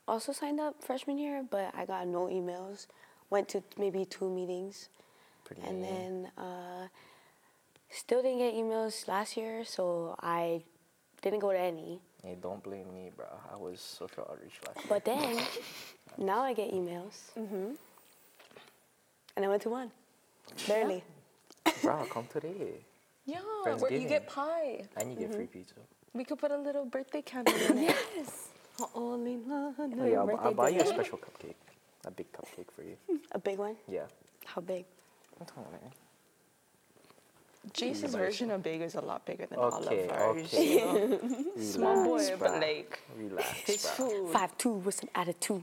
also 0.06 0.32
signed 0.32 0.60
up 0.60 0.82
freshman 0.82 1.18
year, 1.18 1.44
but 1.48 1.72
I 1.74 1.84
got 1.86 2.06
no 2.06 2.26
emails. 2.26 2.86
Went 3.30 3.48
to 3.50 3.62
maybe 3.78 4.04
two 4.04 4.28
meetings, 4.30 4.88
pretty. 5.44 5.62
and 5.62 5.80
mean. 5.82 5.90
then 5.90 6.30
uh, 6.38 6.86
still 7.90 8.22
didn't 8.22 8.38
get 8.38 8.54
emails 8.54 9.08
last 9.08 9.36
year, 9.36 9.64
so 9.64 10.14
I 10.22 10.62
didn't 11.22 11.40
go 11.40 11.50
to 11.52 11.58
any. 11.58 12.00
Hey, 12.22 12.36
don't 12.40 12.62
blame 12.62 12.92
me, 12.94 13.10
bro. 13.16 13.26
I 13.52 13.56
was 13.56 13.80
social 13.80 14.26
outreach 14.30 14.60
last 14.66 14.76
year. 14.78 14.86
But 14.88 15.04
then 15.04 15.38
now 16.18 16.40
I 16.42 16.52
get 16.54 16.70
emails, 16.72 17.32
Mm-hmm. 17.38 17.72
and 19.36 19.44
I 19.44 19.48
went 19.48 19.62
to 19.62 19.70
one, 19.70 19.90
barely. 20.68 21.02
bro, 21.82 22.04
come 22.10 22.26
today. 22.32 22.84
Yeah, 23.26 23.38
where 23.78 23.92
you 23.92 24.08
get 24.08 24.26
pie. 24.26 24.84
And 24.96 25.10
you 25.10 25.16
get 25.16 25.34
free 25.34 25.44
mm-hmm. 25.44 25.58
pizza. 25.58 25.74
We 26.12 26.24
could 26.24 26.38
put 26.38 26.50
a 26.50 26.58
little 26.58 26.84
birthday 26.84 27.22
candle 27.22 27.54
in 27.70 27.78
it. 27.78 27.96
Yes. 28.16 28.48
Only 28.94 29.36
love. 29.36 29.74
Oh, 29.78 29.86
yeah, 30.04 30.18
I'll, 30.18 30.26
birthday 30.26 30.44
I'll 30.44 30.54
buy 30.54 30.68
you 30.68 30.80
a 30.80 30.86
special 30.86 31.18
cupcake. 31.18 31.54
A 32.06 32.10
big 32.10 32.26
cupcake 32.32 32.70
for 32.74 32.82
you. 32.82 32.96
A 33.32 33.38
big 33.38 33.58
one. 33.58 33.76
Yeah. 33.88 34.02
How 34.44 34.60
big? 34.60 34.84
I'm 35.40 35.46
telling 35.46 35.68
you. 35.72 35.90
Jason's 37.72 38.12
Nice. 38.12 38.20
version 38.20 38.50
of 38.50 38.62
big 38.62 38.82
is 38.82 38.94
a 38.94 39.00
lot 39.00 39.24
bigger 39.24 39.46
than 39.46 39.58
all 39.58 39.72
Okay, 39.86 40.04
of 40.04 40.12
ours. 40.12 40.52
okay. 40.52 40.74
you? 40.74 41.52
Small 41.62 42.04
boy, 42.04 42.18
Relax, 42.18 42.30
but 42.38 42.50
bruh. 42.50 42.60
like 42.60 43.00
Relax, 43.16 43.48
his 43.60 43.76
bruh. 43.86 43.90
food. 43.96 44.32
Five 44.32 44.58
two 44.58 44.72
with 44.72 44.94
some 44.96 45.08
attitude. 45.14 45.62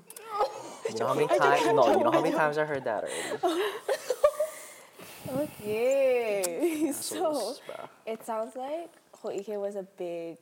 You 0.90 1.00
know 1.00 1.08
how 1.08 1.14
many 1.14 1.28
times? 1.28 1.66
No, 1.66 1.92
you 1.92 2.04
know 2.04 2.12
how 2.12 2.22
many 2.22 2.36
times 2.36 2.58
I 2.58 2.66
heard 2.66 2.84
that 2.86 3.04
already. 3.04 3.62
Okay. 5.32 6.92
So 6.94 7.32
what 7.32 7.34
this 7.34 7.52
is, 7.52 7.62
bruh. 7.68 7.88
it 8.06 8.26
sounds 8.26 8.56
like 8.56 8.92
Ho'ike 9.14 9.60
was 9.60 9.76
a 9.76 9.84
big 9.84 10.38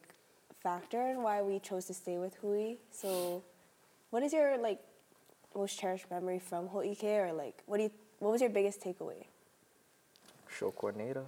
factor 0.61 1.01
in 1.09 1.21
why 1.21 1.41
we 1.41 1.59
chose 1.59 1.85
to 1.85 1.93
stay 1.93 2.17
with 2.17 2.35
Hui. 2.35 2.75
So, 2.91 3.43
what 4.09 4.23
is 4.23 4.33
your 4.33 4.57
like 4.57 4.79
most 5.55 5.79
cherished 5.79 6.09
memory 6.09 6.39
from 6.39 6.67
Ho'ike, 6.69 7.03
or 7.03 7.33
like 7.33 7.63
what 7.65 7.77
do 7.77 7.83
you? 7.83 7.91
What 8.19 8.31
was 8.31 8.41
your 8.41 8.49
biggest 8.49 8.81
takeaway? 8.81 9.25
Show 10.47 10.71
coordinator. 10.71 11.25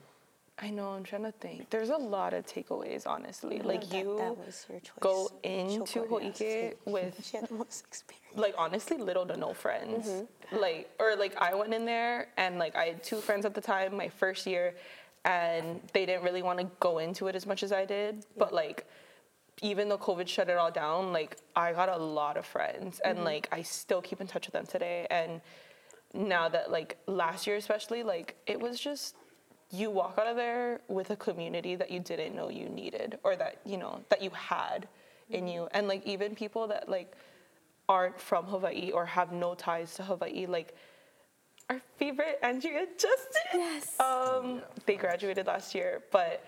I 0.63 0.69
know, 0.69 0.89
I'm 0.89 1.03
trying 1.03 1.23
to 1.23 1.31
think. 1.31 1.69
There's 1.71 1.89
a 1.89 1.97
lot 1.97 2.33
of 2.33 2.45
takeaways, 2.45 3.07
honestly. 3.07 3.57
No, 3.59 3.67
Like 3.67 3.81
that- 3.89 3.97
you 3.97 4.17
that 4.17 4.37
was 4.37 4.65
your 4.69 4.79
choice. 4.79 4.93
go 4.99 5.29
into 5.43 6.05
Ho'ike 6.05 6.77
with 6.85 7.19
She 7.25 7.37
had 7.37 7.49
the 7.49 7.55
most 7.55 7.85
experience. 7.87 8.37
like 8.37 8.53
honestly 8.57 8.97
little 8.97 9.25
to 9.25 9.35
no 9.37 9.53
friends 9.53 10.07
mm-hmm. 10.07 10.57
like 10.57 10.89
or 10.99 11.15
like 11.17 11.35
i 11.37 11.53
went 11.53 11.73
in 11.73 11.83
there 11.85 12.29
and 12.37 12.57
like 12.59 12.75
i 12.75 12.85
had 12.85 13.03
two 13.03 13.17
friends 13.17 13.45
at 13.45 13.53
the 13.53 13.59
time 13.61 13.95
my 13.95 14.07
first 14.07 14.45
year 14.45 14.73
and 15.25 15.81
they 15.93 16.05
didn't 16.05 16.23
really 16.23 16.41
want 16.41 16.57
to 16.59 16.67
go 16.79 16.99
into 16.99 17.27
it 17.27 17.35
as 17.35 17.45
much 17.45 17.61
as 17.63 17.71
i 17.71 17.83
did 17.83 18.25
but 18.37 18.53
like 18.53 18.85
even 19.61 19.89
though 19.89 19.97
covid 19.97 20.27
shut 20.27 20.47
it 20.49 20.57
all 20.57 20.71
down 20.71 21.11
like 21.11 21.37
i 21.55 21.73
got 21.73 21.89
a 21.89 21.97
lot 21.97 22.37
of 22.37 22.45
friends 22.45 23.01
and 23.03 23.17
mm-hmm. 23.17 23.25
like 23.25 23.47
i 23.51 23.61
still 23.61 24.01
keep 24.01 24.21
in 24.21 24.27
touch 24.27 24.47
with 24.47 24.53
them 24.53 24.65
today 24.65 25.05
and 25.09 25.41
now 26.13 26.47
that 26.47 26.71
like 26.71 26.97
last 27.07 27.45
year 27.47 27.57
especially 27.57 28.01
like 28.03 28.35
it 28.47 28.59
was 28.59 28.79
just 28.79 29.15
you 29.71 29.89
walk 29.89 30.15
out 30.17 30.27
of 30.27 30.35
there 30.35 30.81
with 30.87 31.09
a 31.11 31.15
community 31.15 31.75
that 31.75 31.89
you 31.89 31.99
didn't 31.99 32.35
know 32.35 32.49
you 32.49 32.67
needed 32.69 33.17
or 33.23 33.35
that 33.37 33.57
you 33.65 33.77
know 33.77 34.01
that 34.09 34.21
you 34.21 34.29
had 34.31 34.87
in 35.29 35.47
you. 35.47 35.67
And 35.71 35.87
like 35.87 36.05
even 36.05 36.35
people 36.35 36.67
that 36.67 36.89
like 36.89 37.13
aren't 37.87 38.19
from 38.19 38.45
Hawaii 38.45 38.91
or 38.91 39.05
have 39.05 39.31
no 39.31 39.55
ties 39.55 39.95
to 39.95 40.03
Hawaii 40.03 40.45
like 40.45 40.75
our 41.69 41.81
favorite 41.97 42.37
Andrea 42.43 42.85
Justin. 42.97 43.41
Yes. 43.53 43.99
um 43.99 44.61
they 44.85 44.95
graduated 44.95 45.47
last 45.47 45.73
year 45.73 46.03
but 46.11 46.45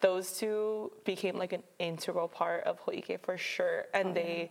those 0.00 0.32
two 0.38 0.92
became 1.04 1.36
like 1.36 1.54
an 1.54 1.62
integral 1.78 2.28
part 2.28 2.64
of 2.64 2.78
Hoike 2.80 3.18
for 3.22 3.38
sure. 3.38 3.86
And 3.94 4.14
they 4.14 4.50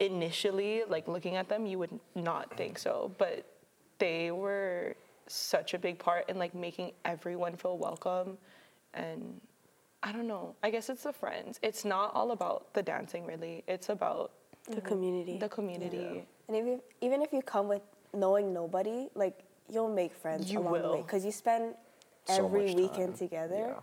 initially 0.00 0.82
like 0.88 1.06
looking 1.06 1.36
at 1.36 1.48
them 1.48 1.64
you 1.64 1.78
would 1.78 1.98
not 2.14 2.54
think 2.56 2.78
so 2.78 3.12
but 3.18 3.46
they 3.98 4.30
were 4.30 4.94
such 5.28 5.74
a 5.74 5.78
big 5.78 5.98
part 5.98 6.28
in 6.28 6.38
like 6.38 6.54
making 6.54 6.92
everyone 7.04 7.56
feel 7.56 7.76
welcome 7.78 8.38
and 8.94 9.40
I 10.02 10.12
don't 10.12 10.28
know. 10.28 10.54
I 10.62 10.70
guess 10.70 10.88
it's 10.88 11.02
the 11.02 11.12
friends. 11.12 11.58
It's 11.62 11.84
not 11.84 12.14
all 12.14 12.30
about 12.30 12.72
the 12.74 12.82
dancing 12.82 13.26
really. 13.26 13.64
It's 13.66 13.88
about 13.88 14.30
The 14.68 14.80
community. 14.80 15.38
the 15.38 15.48
community. 15.48 16.24
And 16.48 16.56
if 16.56 16.64
you, 16.64 16.82
even 17.00 17.22
if 17.22 17.32
you 17.32 17.42
come 17.42 17.66
with 17.68 17.82
knowing 18.14 18.52
nobody, 18.52 19.08
like 19.14 19.40
you'll 19.68 19.92
make 19.92 20.14
friends 20.14 20.50
You 20.52 20.60
along 20.60 20.72
the 20.74 20.78
way 20.78 20.88
will. 20.96 21.02
because 21.02 21.24
you 21.24 21.32
spend 21.32 21.74
So 22.26 22.44
every 22.46 22.66
much 22.66 22.76
weekend 22.76 23.14
time. 23.14 23.18
together, 23.18 23.56
Yeah. 23.74 23.80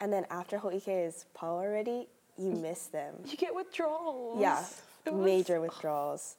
and 0.00 0.10
then 0.12 0.24
after 0.30 0.56
Ho'ike 0.58 0.88
is 0.88 1.26
Pau 1.34 1.56
already, 1.56 2.08
you 2.38 2.50
miss 2.52 2.86
them. 2.86 3.14
You 3.26 3.36
get 3.36 3.54
withdrawals. 3.54 4.40
Yeah, 4.40 4.64
It 5.04 5.12
was- 5.12 5.24
major 5.24 5.60
withdrawals. 5.60 6.36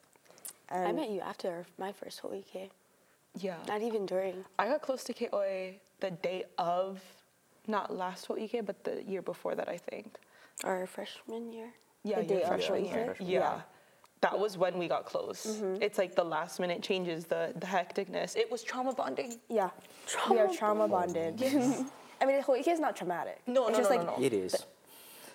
And 0.69 0.87
I 0.87 0.91
met 0.91 1.09
you 1.09 1.19
after 1.21 1.65
my 1.77 1.91
first 1.91 2.19
whole 2.19 2.31
week. 2.31 2.71
Yeah. 3.37 3.55
Not 3.67 3.81
even 3.81 4.05
during. 4.05 4.45
I 4.57 4.67
got 4.67 4.81
close 4.81 5.03
to 5.05 5.13
KOA 5.13 5.73
the 5.99 6.11
day 6.11 6.45
of, 6.57 7.01
not 7.67 7.95
last 7.95 8.25
whole 8.25 8.37
Hoike, 8.39 8.65
but 8.65 8.83
the 8.83 9.03
year 9.03 9.21
before 9.21 9.55
that, 9.55 9.69
I 9.69 9.77
think. 9.77 10.15
Our 10.63 10.85
freshman 10.87 11.51
year. 11.53 11.71
Yeah, 12.03 12.21
The 12.21 12.25
day 12.27 12.41
of 12.41 12.47
freshman 12.47 12.85
Hoike? 12.85 12.93
year. 12.95 13.05
Freshman 13.05 13.29
Yeah. 13.29 13.51
year. 13.55 13.63
That 14.21 14.37
was 14.37 14.57
when 14.57 14.77
we 14.77 14.89
got 14.89 15.05
close. 15.05 15.45
Mm-hmm. 15.45 15.81
It's 15.81 15.97
like 15.97 16.13
the 16.15 16.25
last 16.25 16.59
minute 16.59 16.81
changes, 16.81 17.25
the, 17.25 17.53
the 17.55 17.65
hecticness. 17.65 18.35
It 18.35 18.51
was 18.51 18.63
trauma 18.63 18.93
bonding. 18.93 19.39
yeah, 19.47 19.69
Trauma 20.07 20.33
we 20.33 20.39
are 20.41 20.53
trauma 20.53 20.87
bonded. 20.89 21.39
Yes. 21.39 21.83
I 22.21 22.25
mean, 22.25 22.41
Ho'ike 22.41 22.67
is 22.67 22.81
not 22.81 22.97
traumatic. 22.97 23.39
No, 23.47 23.67
it's 23.69 23.77
no, 23.77 23.77
just 23.77 23.89
no, 23.91 23.95
like 23.95 24.05
no, 24.05 24.17
no. 24.17 24.23
It 24.25 24.33
is. 24.33 24.55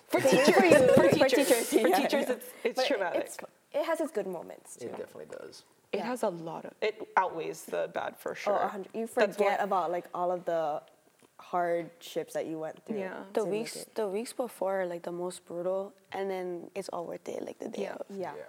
For 0.07 0.21
For 0.21 0.27
teachers, 0.29 0.47
you, 0.47 0.87
for 0.93 0.93
for 0.93 1.09
teachers, 1.09 1.31
teachers, 1.31 1.67
for 1.69 1.77
teachers, 1.95 2.11
yeah. 2.13 2.31
it's, 2.33 2.45
it's 2.63 2.87
traumatic. 2.87 3.23
It's, 3.25 3.37
it 3.75 3.85
has 3.85 3.99
its 4.01 4.11
good 4.11 4.27
moments 4.27 4.75
too. 4.77 4.87
It 4.87 4.91
definitely 4.97 5.27
does. 5.39 5.63
It 5.91 5.97
Yeah. 5.99 6.05
has 6.05 6.23
a 6.23 6.29
lot 6.29 6.65
of. 6.65 6.73
It 6.81 6.95
outweighs 7.17 7.65
the 7.65 7.89
bad 7.93 8.17
for 8.17 8.31
Oh, 8.31 8.35
sure. 8.43 8.55
a 8.55 8.67
hundred. 8.67 8.89
You 8.95 9.07
forget 9.07 9.39
why- 9.39 9.55
about 9.67 9.91
like 9.91 10.07
all 10.13 10.31
of 10.31 10.45
the 10.45 10.81
hardships 11.39 12.33
that 12.33 12.45
you 12.45 12.57
went 12.59 12.83
through. 12.85 12.99
Yeah. 12.99 13.23
The 13.33 13.45
weeks, 13.45 13.85
the 13.93 14.07
weeks 14.07 14.33
before 14.33 14.81
are 14.81 14.85
like 14.85 15.03
the 15.03 15.11
most 15.11 15.45
brutal, 15.45 15.93
and 16.11 16.29
then 16.29 16.69
it's 16.75 16.89
all 16.89 17.05
worth 17.05 17.27
it, 17.29 17.43
like 17.45 17.59
the 17.59 17.69
day 17.69 17.83
Yeah. 17.83 17.95
of. 17.95 18.05
Yeah. 18.09 18.33
yeah. 18.35 18.43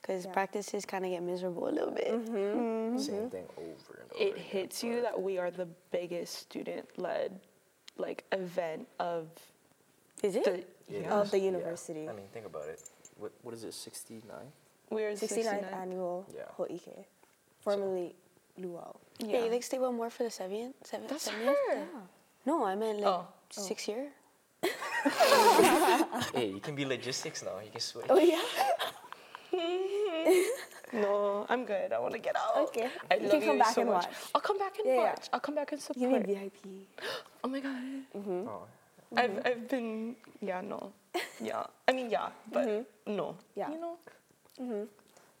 Because 0.00 0.24
Yeah. 0.24 0.32
practices 0.32 0.84
kind 0.86 1.04
of 1.04 1.10
get 1.10 1.22
miserable 1.22 1.68
a 1.68 1.74
little 1.78 1.90
bit. 1.92 2.08
Mm-hmm. 2.08 2.34
Mm-hmm. 2.36 2.98
Same 2.98 3.30
thing 3.30 3.46
over 3.58 4.00
and 4.02 4.12
over. 4.12 4.22
it 4.22 4.32
again, 4.32 4.44
hits 4.44 4.82
you 4.82 5.02
that 5.02 5.20
we 5.20 5.38
are 5.38 5.50
the 5.50 5.66
biggest 5.90 6.34
student-led 6.36 7.38
like 7.98 8.24
event 8.32 8.88
of 8.98 9.28
Is 10.22 10.36
it? 10.36 10.44
the 10.44 10.54
It 10.54 10.68
yeah. 10.88 11.20
Of 11.20 11.30
the 11.30 11.36
is, 11.36 11.42
university. 11.44 12.08
I 12.08 12.12
mean, 12.12 12.26
think 12.32 12.46
about 12.46 12.66
it. 12.68 12.80
What, 13.18 13.32
what 13.42 13.52
is 13.54 13.64
it? 13.64 13.74
69? 13.74 14.52
We're 14.90 15.12
69th 15.12 15.18
69 15.18 15.64
annual 15.72 16.26
Yeah. 16.34 16.50
Ho'ike, 16.58 17.06
formerly 17.62 18.14
Luau. 18.58 18.96
Yeah. 19.18 19.26
Yeah. 19.38 19.44
you 19.44 19.50
like 19.50 19.62
stay 19.62 19.78
one 19.78 19.94
more 19.96 20.10
for 20.10 20.24
the 20.24 20.30
seventh? 20.30 20.74
Seven, 20.84 21.06
That's 21.08 21.24
seventieth? 21.24 21.56
her. 21.72 21.86
No, 22.46 22.64
I 22.64 22.74
meant 22.74 23.00
like 23.00 23.08
Oh. 23.08 23.26
six 23.50 23.86
year. 23.88 24.08
hey, 26.34 26.50
you 26.52 26.60
can 26.60 26.74
be 26.74 26.84
logistics 26.84 27.42
now. 27.42 27.58
You 27.64 27.70
can 27.70 27.80
switch. 27.80 28.06
Oh 28.10 28.18
yeah. 28.18 28.42
No, 30.92 31.46
I'm 31.48 31.64
good. 31.64 31.92
I 31.92 32.00
want 32.00 32.14
to 32.14 32.18
get 32.18 32.34
out. 32.34 32.56
Okay. 32.68 32.88
I 33.10 33.14
You 33.14 33.22
love 33.22 33.30
can 33.30 33.40
come 33.42 33.58
back 33.58 33.74
so 33.74 33.80
and 33.82 33.90
much. 33.90 34.06
watch. 34.06 34.14
I'll 34.34 34.40
come 34.40 34.58
back 34.58 34.74
and 34.78 34.86
Yeah, 34.88 35.02
yeah. 35.02 35.14
I'll 35.32 35.38
come 35.38 35.54
back 35.54 35.70
and 35.70 35.80
support. 35.80 36.02
You 36.02 36.10
need 36.10 36.26
VIP. 36.26 36.66
oh 37.44 37.48
my 37.48 37.60
god. 37.60 37.82
Mhm. 38.18 38.48
Oh, 38.50 38.66
I've 39.16 39.38
I've 39.46 39.68
been 39.70 40.16
yeah 40.42 40.60
no 40.62 40.92
yeah 41.42 41.62
I 41.86 41.92
mean 41.92 42.10
yeah 42.10 42.30
but 42.50 42.86
no 43.06 43.36
Yeah. 43.54 43.70
you 43.70 43.78
know 43.80 43.98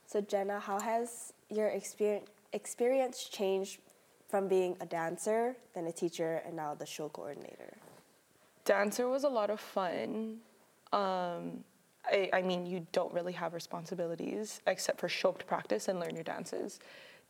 So 0.06 0.20
Jenna, 0.20 0.58
how 0.58 0.80
has 0.80 1.32
your 1.48 1.68
experience 1.68 2.28
experience 2.52 3.24
changed 3.24 3.78
from 4.28 4.48
being 4.48 4.76
a 4.80 4.86
dancer, 4.86 5.56
then 5.74 5.86
a 5.86 5.92
teacher, 5.92 6.42
and 6.44 6.56
now 6.56 6.74
the 6.74 6.86
show 6.86 7.08
coordinator? 7.08 7.74
dancer 8.64 9.08
was 9.08 9.24
a 9.24 9.28
lot 9.28 9.50
of 9.50 9.60
fun. 9.60 10.38
Um, 10.92 11.64
I, 12.04 12.30
I 12.32 12.42
mean, 12.42 12.66
you 12.66 12.86
don't 12.92 13.12
really 13.12 13.32
have 13.32 13.52
responsibilities 13.52 14.60
except 14.66 15.00
for 15.00 15.08
show 15.08 15.32
practice 15.32 15.88
and 15.88 15.98
learn 15.98 16.14
your 16.14 16.24
dances. 16.24 16.80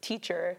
Teacher, 0.01 0.59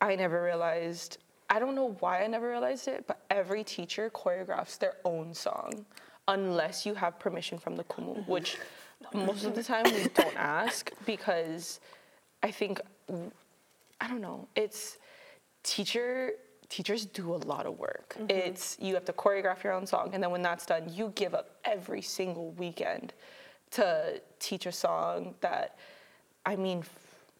I 0.00 0.14
never 0.16 0.42
realized, 0.42 1.18
I 1.50 1.58
don't 1.58 1.74
know 1.74 1.96
why 2.00 2.22
I 2.22 2.26
never 2.26 2.48
realized 2.48 2.88
it, 2.88 3.04
but 3.06 3.24
every 3.30 3.64
teacher 3.64 4.10
choreographs 4.10 4.78
their 4.78 4.94
own 5.04 5.34
song 5.34 5.84
unless 6.28 6.86
you 6.86 6.94
have 6.94 7.18
permission 7.18 7.58
from 7.58 7.74
the 7.76 7.84
kumu, 7.84 8.26
which 8.28 8.58
most 9.14 9.44
of 9.44 9.54
the 9.54 9.62
time 9.62 9.84
we 9.84 10.06
don't 10.14 10.36
ask 10.36 10.90
because 11.06 11.80
I 12.42 12.50
think, 12.50 12.80
I 14.00 14.08
don't 14.08 14.20
know, 14.20 14.48
it's 14.56 14.98
teacher 15.62 16.32
teachers 16.68 17.04
do 17.04 17.34
a 17.34 17.36
lot 17.36 17.66
of 17.66 17.78
work. 17.78 18.16
Mm-hmm. 18.18 18.30
It's 18.30 18.78
you 18.80 18.94
have 18.94 19.04
to 19.04 19.12
choreograph 19.12 19.62
your 19.62 19.74
own 19.74 19.86
song 19.86 20.10
and 20.14 20.22
then 20.22 20.30
when 20.30 20.42
that's 20.42 20.66
done, 20.66 20.90
you 20.92 21.12
give 21.14 21.34
up 21.34 21.56
every 21.64 22.02
single 22.02 22.52
weekend 22.52 23.12
to 23.72 24.20
teach 24.38 24.66
a 24.66 24.72
song 24.72 25.34
that 25.40 25.76
I 26.46 26.56
mean 26.56 26.82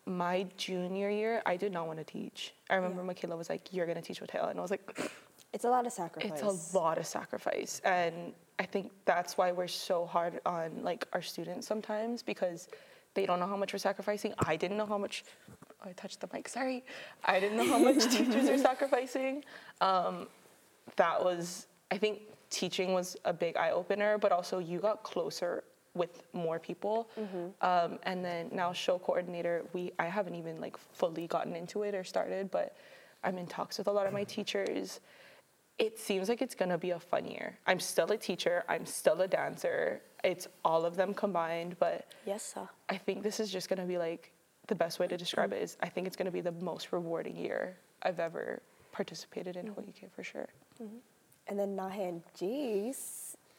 my 0.05 0.47
junior 0.57 1.11
year, 1.11 1.43
I 1.47 1.57
did 1.57 1.73
not 1.73 1.87
want 1.87 1.99
to 1.99 2.05
teach. 2.05 2.55
I 2.69 2.75
remember 2.75 3.05
Michaela 3.05 3.37
was 3.37 3.49
like, 3.49 3.73
"You're 3.73 3.87
gonna 3.87 4.03
teach 4.03 4.21
Mateo," 4.21 4.47
and 4.49 4.59
I 4.59 4.63
was 4.63 4.71
like, 4.71 4.83
It's 5.53 5.65
a 5.65 5.71
lot 5.71 5.87
of 5.87 5.93
sacrifice. 5.93 6.31
"It's 6.33 6.43
a 6.73 6.77
lot 6.79 6.99
of 6.99 7.07
sacrifice," 7.07 7.81
and 7.85 8.33
I 8.59 8.65
think 8.65 8.91
that's 9.05 9.37
why 9.37 9.53
we're 9.53 9.69
so 9.69 10.07
hard 10.07 10.41
on 10.47 10.83
like 10.83 11.07
our 11.13 11.23
students 11.23 11.67
sometimes 11.67 12.23
because 12.23 12.69
they 13.15 13.27
don't 13.27 13.41
know 13.41 13.47
how 13.47 13.57
much 13.57 13.73
we're 13.73 13.79
sacrificing. 13.79 14.33
I 14.39 14.57
didn't 14.57 14.77
know 14.77 14.87
how 14.87 14.99
much. 14.99 15.25
Oh, 15.85 15.89
I 15.91 15.93
touched 15.93 16.21
the 16.21 16.29
mic. 16.33 16.49
Sorry, 16.49 16.85
I 17.25 17.41
didn't 17.41 17.57
know 17.59 17.67
how 17.67 17.79
much 17.79 18.03
teachers 18.17 18.49
are 18.49 18.59
sacrificing. 18.59 19.45
Um, 19.81 20.29
that 20.97 21.23
was, 21.23 21.67
I 21.91 21.99
think, 21.99 22.21
teaching 22.51 22.93
was 22.93 23.17
a 23.25 23.33
big 23.33 23.57
eye 23.57 23.71
opener, 23.71 24.19
but 24.19 24.33
also 24.33 24.59
you 24.59 24.79
got 24.79 25.03
closer 25.03 25.65
with 25.95 26.23
more 26.33 26.59
people. 26.59 27.09
Um, 27.61 27.99
and 28.05 28.25
then 28.25 28.49
now 28.53 28.73
show 28.73 28.99
coordinator, 28.99 29.65
we 29.75 29.93
I 29.99 30.07
haven't 30.07 30.35
even 30.37 30.61
like 30.61 30.77
fully 30.79 31.27
gotten 31.27 31.55
into 31.55 31.83
it 31.83 31.95
or 31.95 32.05
started, 32.05 32.51
but 32.51 32.77
I'm 33.25 33.37
in 33.39 33.47
talks 33.47 33.77
with 33.79 33.89
a 33.89 33.93
lot 33.93 34.07
of 34.07 34.13
my 34.13 34.25
teachers. 34.37 35.01
It 35.79 35.99
seems 35.99 36.29
like 36.29 36.43
it's 36.43 36.55
gonna 36.55 36.79
be 36.79 36.91
a 36.91 37.01
fun 37.01 37.27
year. 37.27 37.59
I'm 37.67 37.81
still 37.81 38.11
a 38.13 38.17
teacher. 38.17 38.65
I'm 38.69 38.87
still 38.87 39.21
a 39.23 39.29
dancer. 39.29 40.03
It's 40.23 40.47
all 40.65 40.85
of 40.85 40.97
them 40.97 41.15
combined, 41.15 41.77
but 41.79 42.13
Yes, 42.27 42.53
sir. 42.55 42.69
I 42.89 42.97
think 42.97 43.23
this 43.23 43.41
is 43.41 43.51
just 43.51 43.69
gonna 43.69 43.87
be 43.87 43.99
like 43.99 44.33
the 44.69 44.75
best 44.75 44.99
way 44.99 45.09
to 45.09 45.17
describe 45.17 45.53
it 45.53 45.63
is 45.63 45.77
I 45.83 45.89
think 45.89 46.07
it's 46.07 46.17
gonna 46.17 46.31
be 46.31 46.41
the 46.41 46.53
most 46.53 46.93
rewarding 46.93 47.37
year 47.37 47.77
I've 48.03 48.21
ever 48.21 48.63
participated 48.93 49.57
in 49.57 49.67
Hoike 49.67 49.87
mm-hmm. 49.87 50.07
for 50.15 50.23
sure. 50.23 50.49
Mm-hmm. 50.81 50.97
And 51.49 51.59
then 51.59 51.77
Nahe 51.77 52.09
and 52.09 52.23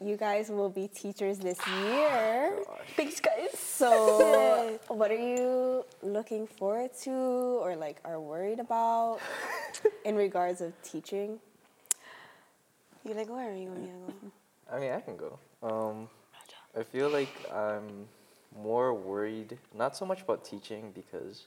you 0.03 0.17
guys 0.17 0.49
will 0.49 0.69
be 0.69 0.87
teachers 0.87 1.39
this 1.39 1.57
ah, 1.61 1.85
year. 1.85 2.59
Thanks, 2.95 3.19
guys. 3.19 3.57
So, 3.57 4.79
what 4.87 5.11
are 5.11 5.15
you 5.15 5.85
looking 6.01 6.47
forward 6.47 6.91
to 7.03 7.11
or 7.11 7.75
like 7.75 8.01
are 8.03 8.19
worried 8.19 8.59
about 8.59 9.19
in 10.05 10.15
regards 10.15 10.61
of 10.61 10.73
teaching? 10.83 11.39
You 13.03 13.13
gonna 13.13 13.25
go 13.25 13.35
or 13.35 13.53
you 13.53 13.69
want 13.69 13.81
me 13.81 13.87
to 13.87 13.93
go? 13.93 14.31
I 14.75 14.79
mean, 14.79 14.91
I 14.91 15.01
can 15.01 15.17
go. 15.17 15.39
Um, 15.61 16.09
I 16.77 16.83
feel 16.83 17.09
like 17.09 17.29
I'm 17.53 18.07
more 18.61 18.93
worried, 18.93 19.57
not 19.75 19.95
so 19.97 20.05
much 20.05 20.21
about 20.21 20.43
teaching 20.45 20.91
because, 20.93 21.45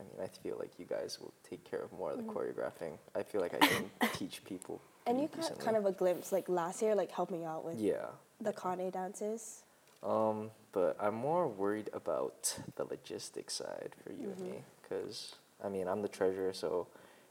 I 0.00 0.04
mean, 0.04 0.22
I 0.22 0.28
feel 0.28 0.56
like 0.58 0.70
you 0.78 0.84
guys 0.86 1.18
will 1.20 1.32
take 1.48 1.64
care 1.68 1.80
of 1.80 1.92
more 1.92 2.12
of 2.12 2.18
the 2.18 2.22
choreographing. 2.24 2.96
I 3.16 3.22
feel 3.22 3.40
like 3.40 3.54
I 3.54 3.58
can 3.66 3.90
teach 4.14 4.44
people. 4.44 4.80
And 5.06 5.20
you 5.20 5.28
got 5.28 5.58
kind 5.58 5.76
of 5.76 5.86
a 5.86 5.92
glimpse 5.92 6.32
like 6.32 6.48
last 6.48 6.80
year, 6.82 6.94
like 6.94 7.10
helping 7.10 7.44
out 7.44 7.64
with 7.64 7.78
Yeah. 7.80 8.06
the 8.40 8.52
Kane 8.52 8.90
dances. 8.90 9.62
Um, 10.02 10.50
but 10.72 10.96
I'm 11.00 11.14
more 11.14 11.48
worried 11.48 11.90
about 11.92 12.56
the 12.76 12.84
logistics 12.84 13.54
side 13.54 13.92
for 14.04 14.12
you 14.12 14.30
and 14.30 14.40
me, 14.40 14.58
because 14.80 15.34
I 15.64 15.68
mean 15.68 15.88
I'm 15.88 16.02
the 16.02 16.08
treasurer, 16.08 16.52
so 16.52 16.86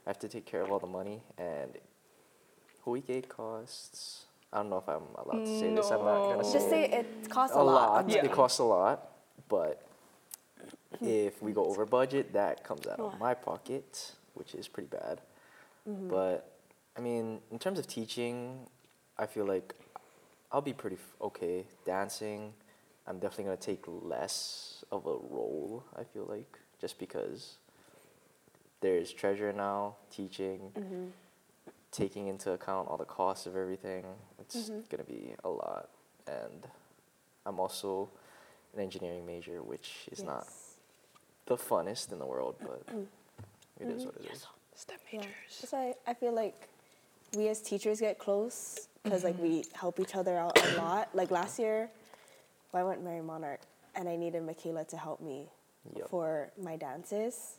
I 0.05 0.09
have 0.09 0.19
to 0.19 0.27
take 0.27 0.45
care 0.45 0.61
of 0.63 0.71
all 0.71 0.79
the 0.79 0.87
money, 0.87 1.21
and 1.37 1.71
Hoike 2.87 3.27
costs. 3.27 4.25
I 4.51 4.57
don't 4.57 4.69
know 4.69 4.77
if 4.77 4.87
I'm 4.87 5.03
allowed 5.15 5.45
to 5.45 5.59
say 5.59 5.75
this. 5.75 5.91
I'm 5.91 6.05
not 6.05 6.23
gonna 6.23 6.37
No. 6.37 6.43
say 6.43 6.53
Just 6.53 6.69
say 6.69 6.83
it 6.85 7.29
costs 7.29 7.55
a 7.55 7.59
a, 7.59 7.63
lot. 7.63 8.09
Yeah. 8.09 8.25
It 8.25 8.31
costs 8.31 8.59
a 8.59 8.63
lot, 8.63 9.11
but 9.49 9.85
hmm. 10.97 11.05
if 11.05 11.41
we 11.41 11.51
go 11.51 11.65
over 11.65 11.85
budget, 11.85 12.31
that 12.33 12.63
comes 12.63 12.87
out 12.87 12.99
of 12.99 13.19
my 13.19 13.33
pocket, 13.33 14.13
which 14.35 14.55
is 14.55 14.67
pretty 14.67 14.87
bad. 14.87 15.21
Mm-hmm. 15.87 16.07
But 16.09 16.49
I 16.97 17.01
mean, 17.01 17.41
in 17.51 17.59
terms 17.59 17.77
of 17.77 17.87
teaching, 17.87 18.67
I 19.17 19.25
feel 19.25 19.45
like 19.45 19.75
I'll 20.51 20.61
be 20.61 20.73
pretty 20.73 20.95
f- 20.95 21.15
okay. 21.21 21.65
Dancing, 21.85 22.53
I'm 23.05 23.19
definitely 23.19 23.45
gonna 23.45 23.57
take 23.57 23.83
less 23.85 24.85
of 24.91 25.05
a 25.05 25.17
role. 25.35 25.83
I 25.95 26.03
feel 26.05 26.25
like 26.25 26.57
just 26.79 26.99
because 26.99 27.55
there's 28.79 29.11
treasure 29.11 29.51
now, 29.51 29.95
teaching, 30.09 30.71
mm-hmm. 30.77 31.07
Taking 31.91 32.27
into 32.27 32.51
account 32.51 32.89
all 32.89 32.97
the 32.97 33.05
costs 33.05 33.45
of 33.45 33.55
everything. 33.55 34.05
It's 34.39 34.55
mm-hmm. 34.55 34.81
gonna 34.89 35.03
be 35.03 35.33
a 35.43 35.49
lot, 35.49 35.89
and 36.27 36.67
I'm 37.45 37.59
also 37.59 38.09
an 38.75 38.81
engineering 38.81 39.25
major, 39.25 39.63
which 39.63 40.07
is 40.11 40.23
not 40.23 40.47
the 41.45 41.55
funnest 41.55 42.11
in 42.11 42.19
the 42.19 42.25
world, 42.25 42.55
but 42.59 42.85
mm-hmm. 42.87 43.03
it 43.79 43.87
is 43.87 44.05
what 44.05 44.15
it 44.15 44.23
mm-hmm. 44.23 44.33
is. 44.33 44.45
STEM 44.75 44.97
Yeah. 45.11 45.19
majors. 45.19 45.33
That's 45.61 45.73
why 45.73 45.93
I 46.05 46.13
feel 46.13 46.33
like 46.33 46.67
we 47.35 47.47
as 47.47 47.61
teachers 47.61 47.99
get 47.99 48.19
close 48.19 48.87
because 49.03 49.23
like 49.23 49.39
we 49.39 49.65
help 49.73 49.99
each 49.99 50.15
other 50.15 50.37
out 50.37 50.57
a 50.61 50.77
lot. 50.81 51.09
Like 51.13 51.31
last 51.31 51.57
year, 51.57 51.89
well, 52.71 52.85
I 52.85 52.87
went 52.87 53.03
Merrie 53.03 53.23
Monarch 53.23 53.61
and 53.95 54.07
I 54.07 54.15
needed 54.15 54.43
Michaela 54.43 54.85
to 54.85 54.97
help 54.97 55.21
me 55.21 55.47
Yep. 55.95 56.09
for 56.09 56.51
my 56.61 56.75
dances. 56.75 57.55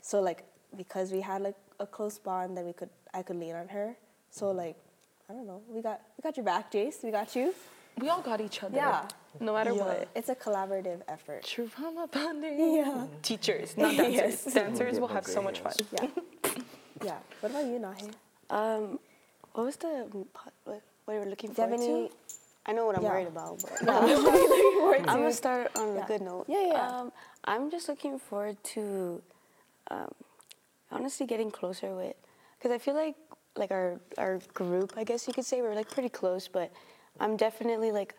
So 0.00 0.20
like 0.20 0.44
because 0.76 1.12
we 1.12 1.20
had 1.20 1.42
like 1.42 1.56
a 1.80 1.86
close 1.86 2.18
bond, 2.18 2.56
that 2.56 2.64
we 2.64 2.72
could 2.72 2.90
I 3.14 3.22
could 3.22 3.36
lean 3.36 3.54
on 3.54 3.68
her. 3.68 3.96
So 4.30 4.46
Mm-hmm. 4.46 4.58
like 4.58 4.76
I 5.28 5.32
don't 5.32 5.46
know, 5.46 5.60
we 5.68 5.82
got 5.82 6.00
we 6.16 6.22
got 6.22 6.36
your 6.36 6.44
back, 6.44 6.70
Jase. 6.70 6.98
We 7.02 7.10
got 7.10 7.34
you. 7.36 7.54
We 7.98 8.10
all 8.10 8.20
got 8.20 8.40
each 8.42 8.62
other. 8.62 8.76
Yeah. 8.76 9.08
No 9.40 9.54
matter 9.54 9.72
what. 9.74 10.08
It's 10.14 10.28
a 10.28 10.34
collaborative 10.34 11.00
effort. 11.08 11.44
Trauma 11.44 12.06
bonding. 12.12 12.74
Yeah. 12.76 13.06
Teachers, 13.22 13.76
not 13.78 13.96
dancers. 13.96 14.14
Yes. 14.14 14.54
Dancers 14.54 14.92
Get 14.92 15.00
will 15.00 15.08
no 15.08 15.14
have 15.14 15.26
so 15.26 15.40
much 15.42 15.60
fun. 15.60 15.72
Yeah. 15.92 16.06
yeah. 17.02 17.18
What 17.40 17.50
about 17.52 17.64
you, 17.64 17.78
Nahe? 17.80 18.10
Um, 18.50 18.98
what 19.54 19.64
was 19.64 19.76
the 19.76 20.06
po- 20.34 20.50
what, 20.64 20.82
what 21.06 21.14
you 21.14 21.20
were 21.20 21.26
looking 21.26 21.52
for? 21.54 21.66
you 21.66 21.72
any? 21.74 21.86
to? 22.08 22.14
I 22.66 22.72
know 22.72 22.84
what 22.86 22.96
I'm 22.98 23.02
Yeah. 23.02 23.10
worried 23.12 23.28
about, 23.28 23.62
but 23.62 23.72
Yeah. 23.82 24.00
what 24.00 24.04
are 24.04 24.08
you 24.08 24.48
looking 24.48 24.72
forward 24.80 25.00
I'm 25.08 25.18
gonna 25.20 25.32
start 25.32 25.70
on 25.78 25.94
Yeah. 25.96 26.04
a 26.04 26.06
good 26.06 26.20
note. 26.20 26.44
Yeah, 26.48 26.66
yeah. 26.66 26.88
Um, 27.00 27.12
I'm 27.44 27.70
just 27.70 27.88
looking 27.88 28.18
forward 28.18 28.56
to, 28.74 29.22
um, 29.90 30.12
honestly, 30.90 31.26
getting 31.26 31.50
closer 31.50 31.94
with, 31.94 32.14
because 32.58 32.70
I 32.70 32.78
feel 32.78 32.94
like 32.94 33.16
like 33.56 33.70
our 33.70 34.00
our 34.18 34.40
group, 34.54 34.94
I 34.96 35.04
guess 35.04 35.26
you 35.26 35.34
could 35.34 35.44
say, 35.44 35.62
we're 35.62 35.74
like 35.74 35.90
pretty 35.90 36.08
close, 36.08 36.48
but 36.48 36.72
I'm 37.20 37.36
definitely 37.36 37.92
like 37.92 38.14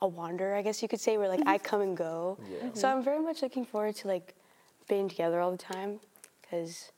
a 0.00 0.06
wanderer, 0.06 0.54
I 0.54 0.62
guess 0.62 0.82
you 0.82 0.88
could 0.88 1.00
say, 1.00 1.18
where 1.18 1.28
like 1.28 1.40
I 1.46 1.56
mm-hmm. 1.56 1.64
come 1.64 1.80
and 1.80 1.96
go. 1.96 2.38
Yeah. 2.50 2.70
So 2.74 2.88
I'm 2.88 3.02
very 3.02 3.20
much 3.20 3.42
looking 3.42 3.64
forward 3.64 3.96
to 3.96 4.08
like 4.08 4.34
being 4.88 5.08
together 5.08 5.40
all 5.40 5.50
the 5.50 5.58
time, 5.58 6.00
because, 6.40 6.92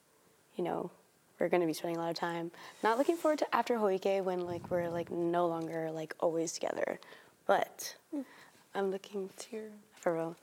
you 0.56 0.64
know. 0.64 0.90
We're 1.38 1.48
gonna 1.48 1.64
be 1.64 1.72
spending 1.72 1.96
a 1.96 2.00
lot 2.00 2.10
of 2.10 2.16
time. 2.16 2.50
Not 2.82 2.98
looking 2.98 3.16
forward 3.16 3.38
to 3.38 3.56
after 3.56 3.78
Hoike 3.78 4.04
when 4.26 4.40
like 4.40 4.70
we're 4.70 4.90
like 4.90 5.10
no 5.10 5.46
longer 5.46 5.90
like 5.90 6.14
always 6.20 6.52
together, 6.52 7.00
but 7.46 7.96
mm. 8.14 8.26
I'm 8.74 8.90
looking 8.90 9.30
to 9.48 9.70
for 9.98 10.12
real. 10.12 10.36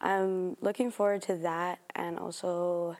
I'm 0.00 0.56
looking 0.60 0.90
forward 0.90 1.22
to 1.22 1.36
that 1.36 1.78
and 1.94 2.18
also 2.18 2.96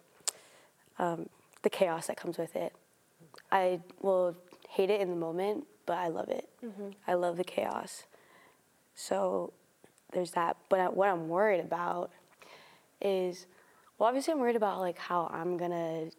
um, 1.00 1.28
the 1.62 1.70
chaos 1.70 2.06
that 2.06 2.16
comes 2.16 2.38
with 2.38 2.54
it. 2.54 2.72
I 3.50 3.80
will 4.00 4.36
hate 4.68 4.90
it 4.90 5.00
in 5.00 5.10
the 5.10 5.16
moment, 5.16 5.66
but 5.86 5.98
I 5.98 6.08
love 6.08 6.28
it. 6.28 6.48
Mm-hmm. 6.64 6.90
I 7.08 7.14
love 7.14 7.36
the 7.36 7.44
chaos. 7.44 8.04
So 8.94 9.52
there's 10.12 10.32
that. 10.32 10.56
But 10.68 10.94
what 10.94 11.08
I'm 11.08 11.28
worried 11.28 11.60
about 11.60 12.10
is, 13.00 13.46
well, 13.98 14.08
obviously 14.08 14.32
I'm 14.32 14.40
worried 14.40 14.56
about 14.56 14.78
like 14.78 14.98
how 14.98 15.28
I'm 15.32 15.56
gonna. 15.56 16.10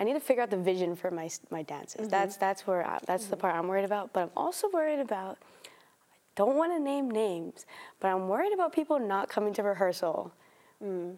I 0.00 0.04
need 0.04 0.14
to 0.14 0.20
figure 0.20 0.44
out 0.44 0.50
the 0.50 0.56
vision 0.56 0.94
for 0.94 1.10
my 1.10 1.28
my 1.50 1.62
dances. 1.62 2.02
Mm-hmm. 2.02 2.10
That's 2.10 2.36
that's 2.36 2.66
where 2.66 2.86
I, 2.86 2.98
that's 3.04 3.26
the 3.26 3.36
mm-hmm. 3.36 3.40
part 3.40 3.56
I'm 3.56 3.66
worried 3.66 3.84
about. 3.84 4.12
But 4.12 4.20
I'm 4.20 4.30
also 4.36 4.68
worried 4.72 5.00
about. 5.00 5.38
I 5.64 6.40
don't 6.44 6.56
want 6.56 6.72
to 6.72 6.78
name 6.78 7.10
names, 7.10 7.66
but 7.98 8.08
I'm 8.08 8.28
worried 8.28 8.52
about 8.52 8.72
people 8.72 9.00
not 9.00 9.28
coming 9.28 9.52
to 9.54 9.62
rehearsal, 9.64 10.32
mm. 10.80 11.16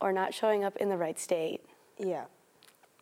or 0.00 0.12
not 0.12 0.32
showing 0.32 0.62
up 0.62 0.76
in 0.76 0.88
the 0.88 0.96
right 0.96 1.18
state. 1.18 1.60
Yeah. 1.98 2.24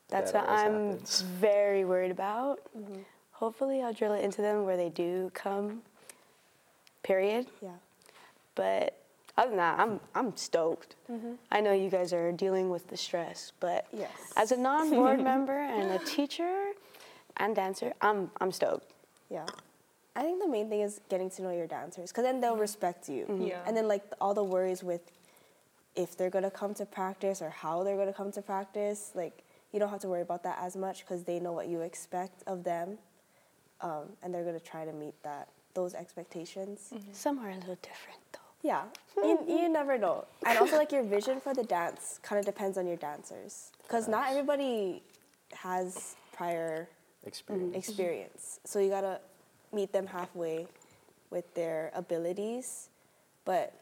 That's 0.08 0.32
That 0.32 0.46
what 0.46 0.58
I'm 0.58 0.90
happens. 0.90 1.20
very 1.40 1.84
worried 1.84 2.10
about. 2.10 2.60
Mm-hmm. 2.76 3.00
Hopefully, 3.32 3.82
I'll 3.82 3.92
drill 3.94 4.12
it 4.12 4.24
into 4.24 4.42
them 4.42 4.64
where 4.64 4.76
they 4.76 4.88
do 4.90 5.30
come. 5.34 5.82
Period. 7.02 7.46
Yeah. 7.60 7.70
But 8.54 8.98
other 9.36 9.48
than 9.48 9.56
that, 9.56 9.80
I'm 9.80 10.00
I'm 10.14 10.36
stoked. 10.36 10.94
Mm-hmm. 11.10 11.32
I 11.50 11.60
know 11.60 11.72
you 11.72 11.88
guys 11.90 12.12
are 12.12 12.30
dealing 12.32 12.70
with 12.70 12.88
the 12.88 12.96
stress, 12.96 13.52
but 13.58 13.86
Yes. 13.92 14.10
as 14.36 14.52
a 14.52 14.56
non-board 14.56 15.20
member 15.32 15.58
and 15.58 15.90
a 15.90 16.04
teacher 16.04 16.72
and 17.38 17.56
dancer, 17.56 17.92
I'm 18.00 18.30
I'm 18.40 18.52
stoked. 18.52 18.92
Yeah. 19.30 19.46
I 20.14 20.20
think 20.20 20.42
the 20.42 20.48
main 20.48 20.68
thing 20.68 20.82
is 20.82 21.00
getting 21.08 21.30
to 21.30 21.42
know 21.42 21.52
your 21.52 21.66
dancers 21.66 22.10
because 22.12 22.24
then 22.24 22.40
they'll 22.40 22.52
mm-hmm. 22.52 22.60
respect 22.60 23.08
you. 23.08 23.24
Yeah. 23.42 23.60
And 23.66 23.74
then, 23.74 23.88
like, 23.88 24.04
all 24.20 24.34
the 24.34 24.44
worries 24.44 24.82
with 24.84 25.00
if 25.94 26.16
they're 26.16 26.30
going 26.30 26.44
to 26.44 26.50
come 26.50 26.74
to 26.74 26.86
practice 26.86 27.42
or 27.42 27.50
how 27.50 27.82
they're 27.82 27.96
going 27.96 28.08
to 28.08 28.12
come 28.12 28.32
to 28.32 28.42
practice, 28.42 29.12
like, 29.14 29.42
you 29.72 29.78
don't 29.78 29.88
have 29.90 30.00
to 30.00 30.08
worry 30.08 30.22
about 30.22 30.42
that 30.42 30.58
as 30.60 30.76
much 30.76 31.00
because 31.00 31.24
they 31.24 31.40
know 31.40 31.52
what 31.52 31.68
you 31.68 31.80
expect 31.80 32.42
of 32.46 32.64
them. 32.64 32.98
Um, 33.80 34.04
and 34.22 34.32
they're 34.32 34.44
going 34.44 34.58
to 34.58 34.64
try 34.64 34.84
to 34.84 34.92
meet 34.92 35.14
that 35.22 35.48
those 35.74 35.94
expectations. 35.94 36.92
Some 37.12 37.38
are 37.38 37.50
a 37.50 37.54
little 37.54 37.78
different 37.82 38.20
though. 38.32 38.38
Yeah, 38.62 38.82
you, 39.16 39.40
you 39.48 39.68
never 39.68 39.98
know. 39.98 40.26
And 40.46 40.56
also, 40.58 40.76
like, 40.76 40.92
your 40.92 41.02
vision 41.02 41.40
for 41.40 41.52
the 41.52 41.64
dance 41.64 42.20
kind 42.22 42.38
of 42.38 42.44
depends 42.44 42.78
on 42.78 42.86
your 42.86 42.96
dancers 42.96 43.72
because 43.82 44.06
not 44.06 44.30
everybody 44.30 45.02
has 45.54 46.14
prior 46.32 46.88
Experience. 47.24 47.76
experience. 47.76 48.60
So 48.64 48.78
you 48.78 48.88
gotta 48.90 49.20
meet 49.72 49.92
them 49.92 50.06
halfway 50.06 50.66
with 51.30 51.52
their 51.54 51.90
abilities. 51.94 52.88
But 53.44 53.72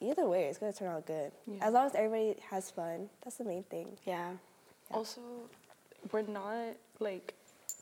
either 0.00 0.26
way, 0.26 0.44
it's 0.44 0.58
gonna 0.58 0.72
turn 0.72 0.88
out 0.88 1.06
good. 1.06 1.32
Yeah. 1.46 1.58
As 1.66 1.74
long 1.74 1.86
as 1.86 1.94
everybody 1.94 2.36
has 2.50 2.70
fun, 2.70 3.08
that's 3.22 3.36
the 3.36 3.44
main 3.44 3.64
thing. 3.64 3.88
Yeah. 4.04 4.30
Also, 4.90 5.20
we're 6.12 6.22
not 6.22 6.74
like 7.00 7.34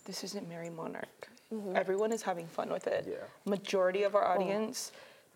this 0.04 0.24
isn't 0.24 0.48
Merrie 0.48 0.74
Monarch. 0.74 1.28
Mm-hmm. 1.52 1.76
Everyone 1.76 2.12
is 2.12 2.22
having 2.22 2.46
fun 2.46 2.70
with 2.70 2.86
it. 2.86 3.06
Yeah. 3.08 3.16
Majority 3.44 4.02
of 4.02 4.14
our 4.14 4.26
oh. 4.26 4.34
audience, 4.34 4.92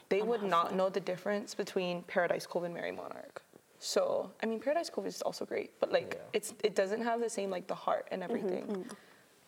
they 0.08 0.22
would 0.22 0.42
not 0.42 0.74
know 0.74 0.88
the 0.88 1.00
difference 1.00 1.54
between 1.54 2.02
Paradise 2.02 2.46
Cove 2.46 2.64
and 2.64 2.74
Merrie 2.74 2.96
Monarch. 2.96 3.42
So 3.78 4.30
I 4.42 4.46
mean, 4.46 4.60
Paradise 4.60 4.90
Cove 4.90 5.06
is 5.06 5.22
also 5.22 5.44
great, 5.44 5.78
but 5.80 5.92
like 5.92 6.14
Yeah. 6.14 6.22
it's 6.32 6.54
it 6.64 6.74
doesn't 6.74 7.02
have 7.02 7.20
the 7.20 7.30
same 7.30 7.50
like 7.50 7.66
the 7.66 7.74
heart 7.74 8.08
and 8.10 8.22
mm-hmm, 8.22 8.30
everything. 8.30 8.66
Mm-hmm. 8.66 8.90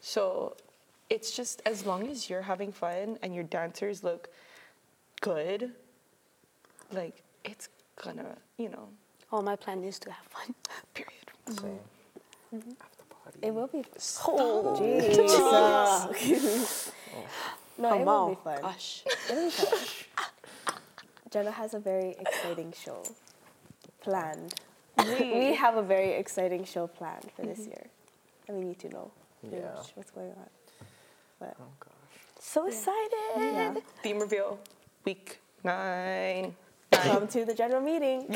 So 0.01 0.57
it's 1.11 1.37
just 1.37 1.63
as 1.67 1.85
long 1.85 2.09
as 2.09 2.31
you're 2.31 2.43
having 2.43 2.73
fun 2.73 3.19
and 3.23 3.35
your 3.35 3.45
dancers 3.45 4.03
look 4.03 4.31
good, 5.21 5.73
like 6.93 7.23
it's 7.45 7.69
gonna 8.03 8.37
you 8.59 8.69
know 8.69 8.89
Well, 9.31 9.43
my 9.43 9.57
plan 9.57 9.83
is 9.85 9.99
to 10.01 10.11
have 10.11 10.27
fun. 10.27 10.55
period. 10.95 11.27
Same. 11.49 11.81
Mm-hmm. 12.55 12.71
After 12.81 13.05
party. 13.09 13.39
It 13.43 13.55
will 13.55 13.67
be. 13.67 13.83
Oh, 14.27 14.77
Jesus. 14.79 15.33
Oh. 15.39 16.13
no, 17.79 17.95
it 17.95 18.05
will 18.05 18.29
be 18.31 18.39
fun. 18.45 18.61
Gosh. 18.61 19.05
It'll 19.31 19.45
be 19.45 19.51
fun. 19.51 19.79
Jenna 21.31 21.51
has 21.51 21.73
a 21.73 21.79
very 21.79 22.11
exciting 22.21 22.75
show 22.85 23.03
planned. 24.03 24.55
we 25.19 25.55
have 25.55 25.77
a 25.77 25.83
very 25.83 26.13
exciting 26.13 26.65
show 26.65 26.87
planned 26.87 27.31
for 27.35 27.43
this 27.47 27.61
mm-hmm. 27.61 27.71
year. 27.71 27.87
And 28.49 28.59
we 28.59 28.65
need 28.65 28.79
to 28.81 28.89
know 28.91 29.11
Yeah. 29.43 29.81
what's 29.95 30.11
going 30.11 30.31
on. 30.31 30.51
But 31.41 31.57
Oh 31.59 31.73
gosh. 31.81 32.21
So 32.39 32.67
excited. 32.67 33.37
yeah. 33.37 33.75
Theme 34.03 34.21
reveal 34.21 34.59
week 35.07 35.39
nine. 35.65 36.55
Come 36.93 37.27
to 37.29 37.45
the 37.45 37.55
general 37.55 37.81
meeting. 37.81 38.27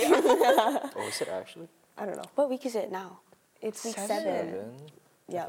Oh, 0.99 1.07
is 1.09 1.21
it 1.21 1.29
actually? 1.29 1.69
I 1.99 2.07
don't 2.07 2.17
know. 2.17 2.25
What 2.35 2.49
week 2.51 2.65
is 2.67 2.75
it 2.75 2.91
now? 2.91 3.21
It's 3.61 3.85
week 3.85 3.95
Seven. 3.95 4.09
seven. 4.09 4.49
Seven. 4.49 4.75
Yeah. 5.29 5.47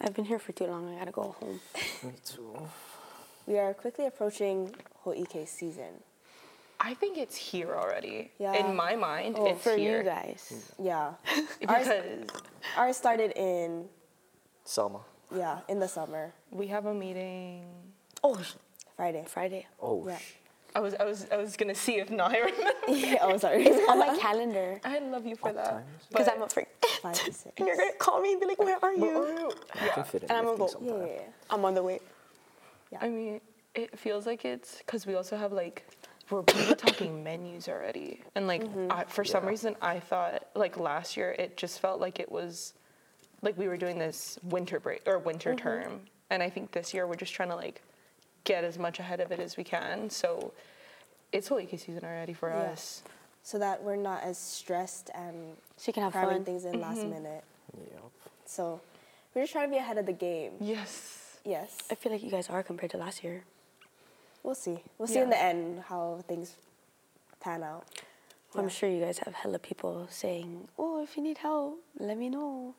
I've 0.00 0.14
been 0.14 0.24
here 0.24 0.38
for 0.38 0.52
too 0.52 0.64
long. 0.66 0.94
I 0.94 0.98
gotta 0.98 1.10
go 1.12 1.34
home. 1.40 1.60
Me 2.02 2.12
too. 2.24 2.56
We 3.46 3.58
are 3.58 3.74
quickly 3.74 4.06
approaching 4.06 4.74
Ho'ike 5.04 5.46
season. 5.46 6.02
I 6.80 6.94
think 6.94 7.16
it's 7.18 7.36
here 7.36 7.74
already. 7.74 8.30
Yeah. 8.38 8.52
In 8.54 8.74
my 8.74 8.96
mind, 8.96 9.36
Oh, 9.38 9.46
it's 9.46 9.62
for 9.62 9.76
here. 9.76 9.98
you 9.98 10.04
guys. 10.04 10.52
Hmm. 10.78 10.84
Yeah. 10.86 11.12
Because 11.60 11.88
ours 12.76 12.96
started 12.96 13.32
in, 13.36 13.88
Selma. 14.64 15.00
yeah, 15.34 15.60
in 15.68 15.78
the 15.78 15.88
summer. 15.88 16.32
we 16.50 16.66
have 16.68 16.86
a 16.86 16.94
meeting. 16.94 17.64
Oh, 18.22 18.38
Friday. 18.96 19.24
Friday. 19.28 19.66
Oh, 19.80 20.06
Yeah. 20.06 20.18
Sh- 20.74 20.78
I 20.78 20.80
was 20.80 20.94
I 20.94 21.04
was 21.04 21.26
I 21.30 21.36
was 21.36 21.56
gonna 21.56 21.74
see 21.74 21.96
if 21.96 22.10
Naya 22.10 22.44
remember. 22.88 23.18
oh, 23.22 23.38
sorry. 23.38 23.64
It's 23.66 23.90
On 23.90 23.98
my 23.98 24.16
calendar. 24.20 24.80
I 24.84 24.98
love 24.98 25.26
you 25.26 25.36
for 25.36 25.52
that. 25.52 25.84
Because 26.08 26.28
I'm 26.28 26.42
up 26.42 26.52
for 26.52 26.64
Five 27.02 27.14
to 27.24 27.32
six. 27.32 27.52
And 27.56 27.66
you're 27.66 27.76
gonna 27.76 27.92
call 27.98 28.20
me 28.20 28.32
and 28.32 28.40
be 28.40 28.46
like, 28.46 28.58
where 28.58 28.78
are 28.82 28.94
you? 28.94 29.52
I 29.74 29.88
can 29.88 30.04
fit 30.04 30.22
in 30.24 30.30
And 30.30 30.38
I'm 30.38 30.44
gonna 30.44 30.58
go- 30.58 30.78
Yeah, 30.80 31.06
yeah, 31.06 31.12
yeah. 31.12 31.20
I'm 31.50 31.64
on 31.64 31.74
the 31.74 31.82
way. 31.82 32.00
Yeah. 32.92 32.98
I 33.02 33.08
mean, 33.08 33.40
it 33.74 33.98
feels 33.98 34.26
like 34.26 34.44
it's 34.44 34.78
because 34.78 35.06
we 35.06 35.14
also 35.14 35.36
have 35.36 35.52
like 35.52 35.84
we're 36.30 36.40
we 36.40 36.66
were 36.68 36.74
talking 36.74 37.22
menus 37.22 37.68
already, 37.68 38.22
and 38.34 38.46
like 38.46 38.64
mm-hmm. 38.64 38.90
I, 38.90 39.04
for 39.04 39.24
some 39.24 39.44
reason 39.44 39.76
I 39.82 40.00
thought 40.00 40.46
like 40.54 40.78
last 40.78 41.16
year 41.16 41.32
it 41.38 41.56
just 41.56 41.80
felt 41.80 42.00
like 42.00 42.18
it 42.18 42.30
was 42.30 42.72
like 43.42 43.58
we 43.58 43.68
were 43.68 43.76
doing 43.76 43.98
this 43.98 44.38
winter 44.42 44.80
break 44.80 45.02
or 45.06 45.18
winter 45.18 45.50
mm-hmm. 45.50 45.58
term, 45.58 46.00
and 46.30 46.42
I 46.42 46.48
think 46.48 46.72
this 46.72 46.94
year 46.94 47.06
we're 47.06 47.16
just 47.16 47.34
trying 47.34 47.50
to 47.50 47.56
like 47.56 47.82
get 48.44 48.64
as 48.64 48.78
much 48.78 48.98
ahead 48.98 49.20
of 49.20 49.32
it 49.32 49.40
as 49.40 49.56
we 49.56 49.64
can. 49.64 50.08
So 50.10 50.52
it's 51.32 51.48
Ho'ike 51.48 51.70
season 51.78 52.04
already 52.04 52.32
for 52.34 52.48
Yeah. 52.50 52.72
us. 52.72 53.02
So 53.42 53.58
that 53.58 53.82
we're 53.82 53.96
not 53.96 54.22
as 54.22 54.38
stressed 54.38 55.10
and 55.14 55.56
So 55.76 55.88
you 55.88 55.92
can 55.92 56.02
have 56.02 56.12
cramming 56.12 56.36
fun. 56.36 56.44
things 56.44 56.64
in 56.64 56.80
last 56.80 57.02
minute. 57.04 57.44
Yep. 57.76 58.02
So 58.46 58.80
we're 59.34 59.42
just 59.42 59.52
trying 59.52 59.68
to 59.68 59.72
be 59.72 59.78
ahead 59.78 59.98
of 59.98 60.06
the 60.06 60.12
game. 60.12 60.52
Yes. 60.60 61.38
Yes. 61.44 61.76
I 61.90 61.94
feel 61.94 62.12
like 62.12 62.22
you 62.22 62.30
guys 62.30 62.48
are 62.48 62.62
compared 62.62 62.90
to 62.92 62.96
last 62.96 63.22
year. 63.22 63.44
We'll 64.42 64.54
see. 64.54 64.78
We'll 64.98 65.08
see 65.08 65.18
in 65.20 65.30
the 65.30 65.40
end 65.40 65.82
how 65.88 66.22
things 66.28 66.56
pan 67.40 67.62
out. 67.62 67.86
I'm 68.54 68.68
sure 68.68 68.88
you 68.88 69.00
guys 69.00 69.18
have 69.18 69.34
hella 69.34 69.58
people 69.58 70.06
saying, 70.10 70.68
oh, 70.78 71.02
if 71.02 71.16
you 71.16 71.22
need 71.22 71.38
help, 71.38 71.80
let 71.98 72.16
me 72.16 72.28
know. 72.28 72.74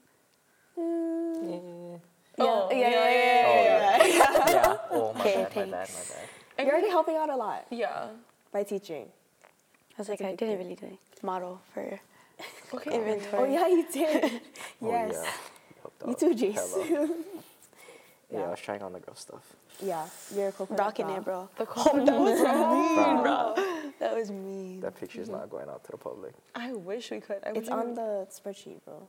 Mm. 0.80 2.00
Oh, 2.40 2.70
yeah, 2.72 2.78
yeah, 2.78 2.90
yeah, 2.90 3.10
yeah, 3.10 3.14
yeah, 3.14 3.98
Oh, 4.00 4.06
yeah. 4.06 4.50
yeah. 4.50 4.78
Oh, 4.92 5.14
my 5.14 5.20
Okay, 5.22 5.36
bad, 5.36 5.44
my 5.44 5.50
thanks. 5.50 5.72
bad, 5.72 5.72
my 5.72 6.16
bad. 6.16 6.66
You're 6.66 6.72
already 6.76 6.90
helping 6.90 7.16
out 7.18 7.30
a 7.30 7.36
lot 7.36 7.66
Yeah. 7.70 8.08
by 8.52 8.64
teaching. 8.64 9.08
I 9.98 10.02
was 10.02 10.10
like, 10.10 10.20
a 10.22 10.28
I 10.28 10.30
big 10.32 10.40
didn't 10.40 10.58
really 10.60 10.76
do 10.76 10.98
model 11.24 11.62
for 11.74 12.00
Okay. 12.74 12.96
inventory. 12.96 13.38
Oh 13.42 13.46
yeah, 13.46 13.68
you 13.68 13.86
did. 13.92 14.42
Oh, 14.82 14.90
yes. 14.92 15.14
yeah. 15.24 16.08
You 16.10 16.16
too, 16.16 16.36
Jase. 16.36 16.76
Yeah, 16.90 17.08
Yeah. 18.32 18.40
I 18.44 18.50
was 18.50 18.60
trying 18.60 18.82
on 18.84 18.92
the 18.94 19.00
girl 19.00 19.16
stuff. 19.16 19.44
yeah, 19.82 20.08
you're 20.36 20.50
a 20.50 20.52
coconut 20.52 20.80
Rocking 20.80 21.06
bra. 21.08 21.16
it, 21.18 21.24
bro. 21.24 21.50
The 21.58 21.68
oh, 21.78 22.06
that 22.06 22.20
was 22.20 22.40
Wow. 22.42 23.22
bro. 23.24 23.92
That 24.00 24.16
was 24.16 24.30
mean. 24.32 24.82
That 24.82 25.00
picture's 25.00 25.30
not 25.30 25.50
going 25.50 25.70
out 25.70 25.84
to 25.86 25.92
the 25.92 25.98
public. 25.98 26.34
I 26.54 26.74
wish 26.74 27.12
we 27.12 27.22
could. 27.22 27.40
I 27.46 27.52
It's 27.52 27.70
on 27.70 27.90
we- 27.90 27.96
the 27.96 28.28
spreadsheet, 28.30 28.80
bro. 28.84 29.08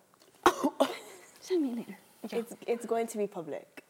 Send 1.41 1.63
me 1.63 1.75
later. 1.75 1.97
It's 2.33 2.55
it's 2.67 2.87
going 2.87 3.07
to 3.09 3.19
be 3.19 3.27
public. 3.27 3.83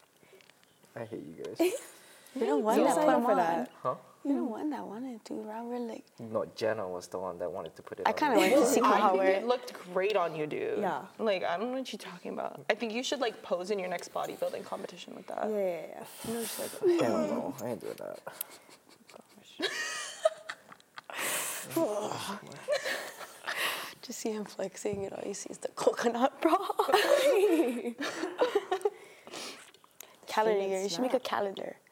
I 0.94 1.04
hate 1.04 1.24
you 1.26 1.44
guys. 1.44 1.72
You're 2.40 2.58
one 2.58 2.76
Don't 2.76 2.86
that 2.86 2.94
sign 2.96 3.04
put 3.04 3.14
up 3.14 3.16
them 3.20 3.24
for 3.30 3.34
that. 3.36 3.70
huh? 3.82 3.94
You're 4.24 4.36
the 4.38 4.44
one 4.44 4.70
that 4.70 4.84
wanted 4.84 5.24
to. 5.26 5.34
Around 5.34 5.68
we're 5.68 5.78
like, 5.78 6.04
No, 6.18 6.44
Jenna 6.56 6.86
was 6.88 7.06
the 7.06 7.18
one 7.18 7.38
that 7.38 7.50
wanted 7.50 7.76
to 7.76 7.82
put 7.82 7.98
it 8.00 8.02
in. 8.02 8.08
I 8.08 8.12
kind 8.12 8.32
of 8.34 8.40
went 8.40 8.54
to 8.54 8.66
see 8.66 8.80
I 8.84 8.98
how 8.98 9.20
it 9.20 9.46
looked 9.46 9.72
great 9.94 10.16
on 10.16 10.34
you, 10.34 10.46
dude. 10.46 10.80
Yeah. 10.80 11.02
Like 11.18 11.44
I 11.44 11.56
don't 11.56 11.70
know 11.70 11.78
what 11.78 11.92
you're 11.92 11.98
talking 11.98 12.32
about. 12.32 12.64
I 12.68 12.74
think 12.74 12.92
you 12.92 13.02
should 13.02 13.20
like 13.20 13.42
pose 13.42 13.70
in 13.70 13.78
your 13.78 13.88
next 13.88 14.12
bodybuilding 14.12 14.64
competition 14.64 15.14
with 15.14 15.26
that. 15.28 15.48
Yeah, 15.48 15.56
yeah, 15.56 15.80
yeah. 15.88 16.04
You 16.28 16.34
know, 16.34 16.40
just 16.40 16.58
like 16.60 17.00
Hell 17.00 17.18
no, 17.28 17.54
I 17.62 17.68
ain't 17.68 17.80
doing 17.80 17.94
that. 17.98 18.18
Just 24.06 24.20
see 24.20 24.30
him 24.30 24.44
flexing, 24.44 25.04
and 25.04 25.12
all 25.14 25.22
you 25.26 25.34
see 25.34 25.50
is 25.50 25.58
the 25.58 25.66
coconut 25.74 26.40
bra. 26.40 26.56
calendar. 30.28 30.82
You 30.82 30.88
should 30.88 31.00
make 31.00 31.14
a 31.14 31.20
calendar. 31.20 31.76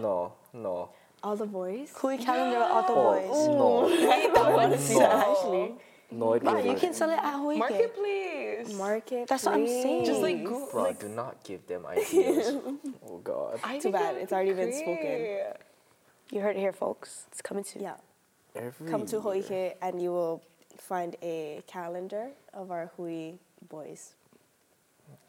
No, 0.00 0.32
no. 0.52 0.90
All 1.22 1.34
the 1.36 1.46
boys. 1.46 1.90
Cool 1.94 2.16
calendar 2.18 2.58
with 2.58 2.68
all 2.70 2.82
the 2.82 2.92
Oh, 2.92 3.88
boys. 3.88 3.98
no. 4.34 4.42
I 4.44 4.54
want 4.54 4.72
to 4.72 4.78
see 4.78 4.98
that 4.98 5.10
No. 5.10 5.32
actually. 5.32 5.74
No, 6.10 6.32
it 6.34 6.42
Wow, 6.42 6.58
you 6.58 6.74
can 6.76 6.94
sell 6.94 7.10
it 7.10 7.18
at 7.18 7.34
Hoike. 7.34 7.58
marketplace. 7.58 8.72
Market. 8.74 9.26
That's 9.28 9.44
what 9.44 9.54
I'm 9.54 9.66
saying. 9.66 10.04
Just 10.06 10.20
like, 10.22 10.36
please. 10.38 10.48
go, 10.48 10.68
Bro, 10.70 10.82
like 10.84 11.00
do 11.00 11.08
not 11.08 11.42
give 11.44 11.66
them 11.66 11.86
ideas. 11.86 12.54
oh 13.08 13.18
God. 13.18 13.58
I 13.64 13.78
Too 13.78 13.90
bad, 13.92 14.16
it's 14.16 14.30
be 14.30 14.34
already 14.36 14.52
been 14.52 14.72
spoken. 14.72 15.38
You 16.30 16.40
heard 16.40 16.56
it 16.56 16.60
here, 16.60 16.72
folks. 16.72 17.24
It's 17.32 17.42
coming 17.42 17.64
soon. 17.64 17.82
Yeah. 17.82 17.96
Every 18.54 18.88
Come 18.90 19.04
to 19.06 19.16
year. 19.16 19.20
Hoike 19.20 19.76
and 19.82 20.00
you 20.00 20.10
will 20.12 20.42
find 20.78 21.16
a 21.22 21.62
calendar 21.66 22.28
of 22.54 22.70
our 22.70 22.90
Hui 22.96 23.32
boys. 23.68 24.14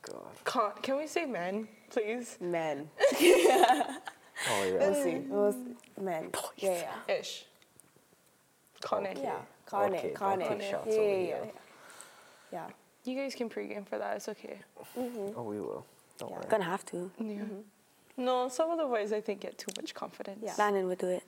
God. 0.02 0.24
Con- 0.44 0.74
can 0.82 0.98
we 0.98 1.08
say 1.08 1.26
men, 1.26 1.68
please? 1.90 2.38
Men. 2.40 2.90
Oh 4.50 4.64
yeah. 4.64 4.72
We'll 4.90 5.04
see. 5.04 5.16
We'll 5.28 5.52
see. 5.52 5.76
Men. 6.02 6.32
Yeah, 6.56 6.94
yeah. 7.10 7.16
Ish. 7.20 7.44
Con 8.80 9.06
Okay. 9.06 9.22
Yeah. 9.22 9.36
Con 9.66 9.94
Okay, 9.94 10.08
it. 10.08 10.16
Con 10.16 10.40
don't 10.40 10.52
it. 10.54 10.60
take 10.62 10.72
shots 10.72 10.88
Yeah, 10.88 10.94
over 10.94 11.10
yeah, 11.10 11.28
yeah. 11.28 11.46
Yeah. 12.54 12.68
You 13.04 13.18
guys 13.22 13.36
can 13.36 13.50
pregame 13.50 13.86
for 13.86 13.98
that. 13.98 14.16
It's 14.16 14.30
okay. 14.30 14.60
Mm-hmm. 14.98 15.38
Oh, 15.38 15.44
we 15.44 15.60
will. 15.60 15.86
Don't 16.18 16.30
Yeah. 16.30 16.36
worry. 16.38 16.46
Gonna 16.48 16.64
have 16.64 16.86
to. 16.86 17.12
Yeah. 17.20 17.26
Mm-hmm. 17.34 18.24
No, 18.24 18.48
some 18.48 18.72
of 18.72 18.78
the 18.78 18.86
boys 18.86 19.12
I 19.12 19.20
think 19.20 19.42
get 19.42 19.58
too 19.58 19.72
much 19.78 19.94
confidence. 19.94 20.40
Yeah. 20.42 20.54
Landon 20.58 20.88
would 20.88 21.00
do 21.00 21.08
it 21.08 21.24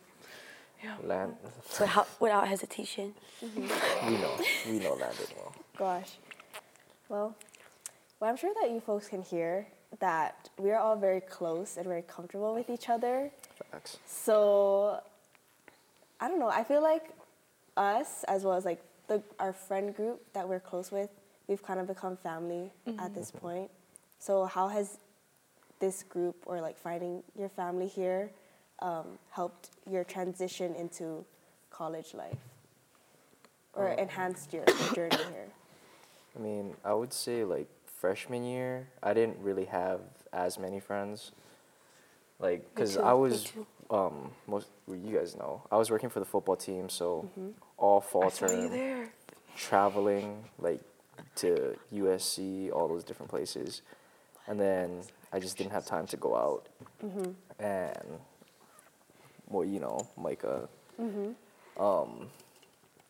Yeah. 0.82 0.96
Land. 1.04 1.36
without, 1.78 2.08
without 2.20 2.48
hesitation. 2.48 3.14
we 3.42 3.62
know. 3.62 4.36
We 4.66 4.78
know 4.78 4.94
Landon 4.94 5.26
well. 5.36 5.54
Gosh. 5.78 6.18
Well, 7.08 7.36
well, 8.20 8.30
I'm 8.30 8.36
sure 8.36 8.52
that 8.60 8.70
you 8.70 8.80
folks 8.80 9.08
can 9.08 9.22
hear 9.22 9.66
that 10.00 10.48
we 10.58 10.70
are 10.70 10.78
all 10.78 10.96
very 10.96 11.20
close 11.20 11.76
and 11.76 11.86
very 11.86 12.02
comfortable 12.02 12.54
with 12.54 12.70
each 12.70 12.88
other. 12.88 13.30
Facts. 13.70 13.98
So, 14.06 15.00
I 16.20 16.28
don't 16.28 16.38
know. 16.38 16.48
I 16.48 16.64
feel 16.64 16.82
like 16.82 17.10
us, 17.76 18.24
as 18.24 18.44
well 18.44 18.54
as 18.54 18.64
like 18.64 18.82
the 19.08 19.22
our 19.38 19.52
friend 19.52 19.94
group 19.94 20.22
that 20.32 20.48
we're 20.48 20.60
close 20.60 20.90
with, 20.90 21.10
we've 21.46 21.62
kind 21.62 21.80
of 21.80 21.86
become 21.86 22.16
family 22.16 22.70
at 22.86 22.94
mm-hmm. 22.94 23.14
this 23.14 23.30
point. 23.30 23.70
So, 24.18 24.46
how 24.46 24.68
has 24.68 24.98
this 25.80 26.04
group 26.04 26.36
or 26.46 26.60
like 26.60 26.78
finding 26.78 27.22
your 27.36 27.48
family 27.48 27.88
here 27.88 28.30
um, 28.82 29.06
helped 29.30 29.70
your 29.90 30.04
transition 30.04 30.74
into 30.74 31.24
college 31.70 32.12
life, 32.12 32.36
or 33.74 33.88
enhanced 33.88 34.52
your, 34.52 34.64
your 34.68 34.94
journey 35.08 35.24
here? 35.32 35.48
I 36.36 36.42
mean, 36.42 36.74
I 36.84 36.92
would 36.92 37.12
say 37.12 37.44
like 37.44 37.68
freshman 37.86 38.44
year, 38.44 38.88
I 39.02 39.14
didn't 39.14 39.38
really 39.40 39.66
have 39.66 40.00
as 40.32 40.58
many 40.58 40.80
friends. 40.80 41.32
Like, 42.38 42.74
cause 42.74 42.96
I 42.96 43.12
was 43.12 43.52
um, 43.90 44.32
most 44.48 44.68
well, 44.86 44.98
you 44.98 45.16
guys 45.16 45.36
know, 45.36 45.62
I 45.70 45.76
was 45.76 45.90
working 45.90 46.10
for 46.10 46.18
the 46.18 46.26
football 46.26 46.56
team, 46.56 46.88
so 46.88 47.30
all 47.78 48.00
fall 48.00 48.24
I 48.24 48.30
term 48.30 49.08
traveling 49.56 50.44
like 50.58 50.80
to 51.36 51.76
USC, 51.94 52.72
all 52.72 52.88
those 52.88 53.04
different 53.04 53.30
places, 53.30 53.82
and 54.48 54.58
then 54.58 55.02
I 55.32 55.38
just 55.38 55.56
didn't 55.56 55.72
have 55.72 55.86
time 55.86 56.06
to 56.08 56.16
go 56.16 56.34
out. 56.34 56.68
And 57.60 58.18
well, 59.52 59.64
you 59.64 59.80
know, 59.80 60.08
Micah, 60.16 60.68
um, 61.78 62.28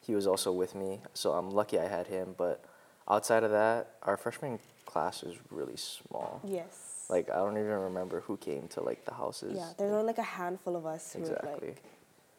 he 0.07 0.15
was 0.15 0.27
also 0.27 0.53
with 0.53 0.75
me, 0.75 1.01
so 1.15 1.33
I'm 1.33 1.51
lucky 1.51 1.79
I 1.79 1.89
had 1.89 2.07
him. 2.07 2.35
But 2.37 2.65
outside 3.09 3.45
of 3.45 3.51
that, 3.53 3.97
our 4.03 4.17
freshman 4.17 4.59
class 4.85 5.23
is 5.23 5.37
really 5.51 5.77
small. 5.77 6.41
Yes. 6.45 7.07
Like 7.09 7.31
I 7.31 7.37
don't 7.37 7.57
even 7.57 7.71
remember 7.71 8.21
who 8.21 8.37
came 8.37 8.69
to 8.69 8.83
like 8.83 9.05
the 9.05 9.15
houses. 9.15 9.57
yeah, 9.57 9.73
there's 9.79 9.93
only 9.93 10.07
like 10.07 10.19
a 10.19 10.23
handful 10.23 10.77
of 10.77 10.87
us 10.87 11.13
who 11.13 11.21
would 11.21 11.33
exactly. 11.33 11.69
like 11.69 11.83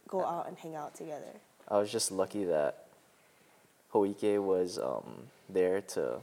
go 0.07 0.25
out 0.25 0.47
and 0.47 0.57
hang 0.57 0.75
out 0.75 0.95
together. 0.95 1.33
I 1.67 1.77
was 1.77 1.91
just 1.91 2.11
lucky 2.11 2.43
that 2.45 2.85
Hoike 3.91 4.39
was 4.39 4.79
um, 4.79 5.23
there 5.49 5.81
to, 5.81 6.19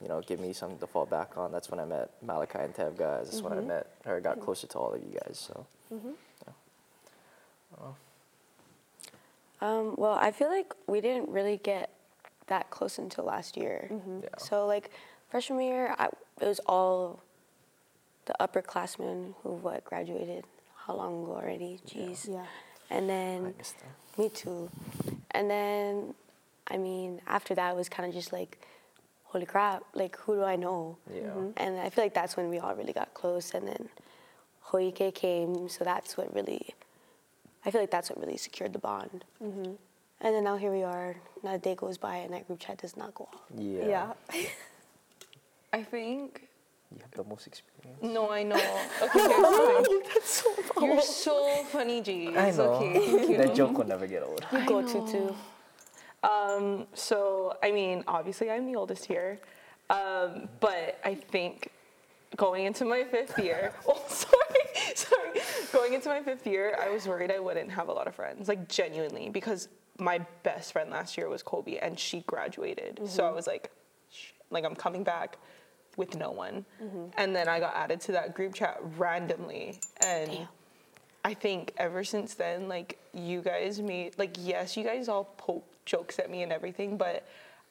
you 0.00 0.08
know, 0.08 0.20
give 0.22 0.40
me 0.40 0.52
something 0.52 0.78
to 0.78 0.86
fall 0.86 1.06
back 1.06 1.36
on. 1.36 1.52
That's 1.52 1.70
when 1.70 1.78
I 1.78 1.84
met 1.84 2.10
Malachi 2.22 2.58
and 2.58 2.74
Tev 2.74 2.96
guys. 2.96 3.30
That's 3.30 3.42
when 3.42 3.52
I 3.52 3.60
met 3.60 3.86
or 4.06 4.20
got 4.20 4.40
closer 4.40 4.66
to 4.66 4.78
all 4.78 4.94
of 4.94 5.00
you 5.00 5.18
guys. 5.24 5.38
So 5.38 5.66
Um, 9.60 9.94
well, 9.96 10.14
I 10.14 10.32
feel 10.32 10.48
like 10.48 10.74
we 10.86 11.00
didn't 11.00 11.28
really 11.28 11.58
get 11.62 11.90
that 12.48 12.70
close 12.70 12.98
until 12.98 13.24
last 13.24 13.56
year. 13.56 13.88
Yeah. 13.90 14.28
So 14.38 14.66
like 14.66 14.90
freshman 15.28 15.60
year, 15.60 15.94
I, 15.98 16.06
it 16.40 16.46
was 16.46 16.60
all 16.66 17.22
the 18.26 18.34
upperclassmen 18.40 19.34
who 19.42 19.50
what 19.50 19.84
graduated 19.84 20.44
how 20.86 20.96
long 20.96 21.22
ago 21.22 21.32
already? 21.32 21.78
Jeez. 21.86 22.28
Yeah. 22.28 22.44
And 22.90 23.08
then 23.08 23.54
missed 23.56 23.76
me 24.18 24.28
too. 24.28 24.68
And 25.30 25.48
then, 25.48 26.14
I 26.68 26.76
mean, 26.76 27.20
after 27.26 27.54
that 27.54 27.70
it 27.70 27.76
was 27.76 27.88
kind 27.88 28.08
of 28.08 28.14
just 28.14 28.32
like, 28.32 28.58
holy 29.24 29.46
crap! 29.46 29.82
Like 29.94 30.16
who 30.18 30.34
do 30.34 30.44
I 30.44 30.56
know? 30.56 30.98
Yeah. 31.12 31.30
And 31.56 31.78
I 31.78 31.88
feel 31.88 32.04
like 32.04 32.14
that's 32.14 32.36
when 32.36 32.48
we 32.50 32.58
all 32.58 32.74
really 32.74 32.92
got 32.92 33.14
close. 33.14 33.54
And 33.54 33.66
then 33.66 33.88
Hoike 34.60 35.14
came, 35.14 35.68
so 35.68 35.84
that's 35.84 36.16
what 36.16 36.34
really, 36.34 36.74
I 37.64 37.70
feel 37.70 37.80
like 37.80 37.90
that's 37.90 38.10
what 38.10 38.18
really 38.20 38.36
secured 38.36 38.72
the 38.72 38.78
bond. 38.78 39.24
Mm-hmm. 39.42 39.72
And 40.24 40.34
then 40.34 40.44
now 40.44 40.56
here 40.56 40.72
we 40.72 40.82
are. 40.82 41.16
Not 41.42 41.54
a 41.56 41.58
day 41.58 41.74
goes 41.74 41.98
by 41.98 42.16
and 42.16 42.32
that 42.32 42.46
group 42.46 42.60
chat 42.60 42.78
does 42.78 42.96
not 42.96 43.14
go 43.14 43.28
off. 43.32 43.40
Yeah. 43.56 43.86
Yeah. 43.86 44.12
I 45.72 45.82
think. 45.82 46.48
You 46.92 46.98
have 47.00 47.10
the 47.12 47.24
most 47.24 47.46
experience. 47.46 48.02
No, 48.02 48.30
I 48.30 48.42
know. 48.42 48.56
Okay, 49.02 49.18
here's 49.18 49.30
the. 49.88 50.02
That's 50.12 50.30
so 50.30 50.50
You're 50.80 51.00
so 51.00 51.64
funny, 51.72 52.02
G. 52.02 52.36
I 52.36 52.48
It's 52.48 52.58
know. 52.58 52.72
okay. 52.74 52.92
Thank 53.16 53.30
you. 53.30 53.36
that 53.38 53.54
joke 53.54 53.78
will 53.78 53.86
never 53.86 54.06
get 54.06 54.22
old. 54.22 54.44
You 54.52 54.66
go 54.66 54.82
tutu. 54.86 55.32
Um, 56.22 56.86
so, 56.94 57.56
I 57.62 57.72
mean, 57.72 58.04
obviously, 58.06 58.48
I'm 58.50 58.66
the 58.70 58.76
oldest 58.76 59.06
here, 59.06 59.40
um, 59.90 60.48
but 60.60 61.00
I 61.04 61.14
think 61.16 61.70
going 62.36 62.64
into 62.66 62.84
my 62.84 63.02
fifth 63.04 63.36
year, 63.40 63.72
oh, 63.88 64.00
sorry, 64.06 64.61
sorry, 64.96 65.40
going 65.72 65.94
into 65.94 66.08
my 66.08 66.22
fifth 66.22 66.46
year, 66.46 66.76
I 66.80 66.90
was 66.90 67.06
worried 67.06 67.30
I 67.30 67.38
wouldn't 67.38 67.70
have 67.70 67.88
a 67.88 67.92
lot 67.92 68.06
of 68.06 68.14
friends, 68.14 68.48
like 68.48 68.68
genuinely, 68.68 69.28
because 69.28 69.68
my 69.98 70.18
best 70.42 70.72
friend 70.72 70.90
last 70.90 71.16
year 71.16 71.28
was 71.28 71.42
Kobe, 71.42 71.78
and 71.78 71.98
she 71.98 72.20
graduated. 72.26 73.00
So 73.04 73.24
I 73.24 73.26
mm-hmm. 73.26 73.36
was 73.36 73.46
like, 73.46 73.70
like 74.50 74.64
I'm 74.64 74.74
coming 74.74 75.04
back 75.04 75.38
with 75.96 76.16
no 76.16 76.30
one, 76.30 76.64
mm-hmm. 76.82 77.06
and 77.16 77.34
then 77.34 77.48
I 77.48 77.60
got 77.60 77.74
added 77.74 78.00
to 78.02 78.12
that 78.12 78.34
group 78.34 78.54
chat 78.54 78.78
randomly, 78.96 79.80
and. 80.04 80.30
Damn. 80.30 80.48
I 81.24 81.34
think 81.34 81.72
ever 81.76 82.02
since 82.02 82.34
then, 82.34 82.66
like 82.66 82.98
you 83.14 83.42
guys 83.42 83.80
made 83.80 84.18
like 84.18 84.36
yes, 84.40 84.76
you 84.76 84.82
guys 84.82 85.08
all 85.08 85.32
poke 85.36 85.64
jokes 85.84 86.18
at 86.18 86.28
me 86.28 86.42
and 86.42 86.52
everything, 86.52 86.96
but 86.96 87.24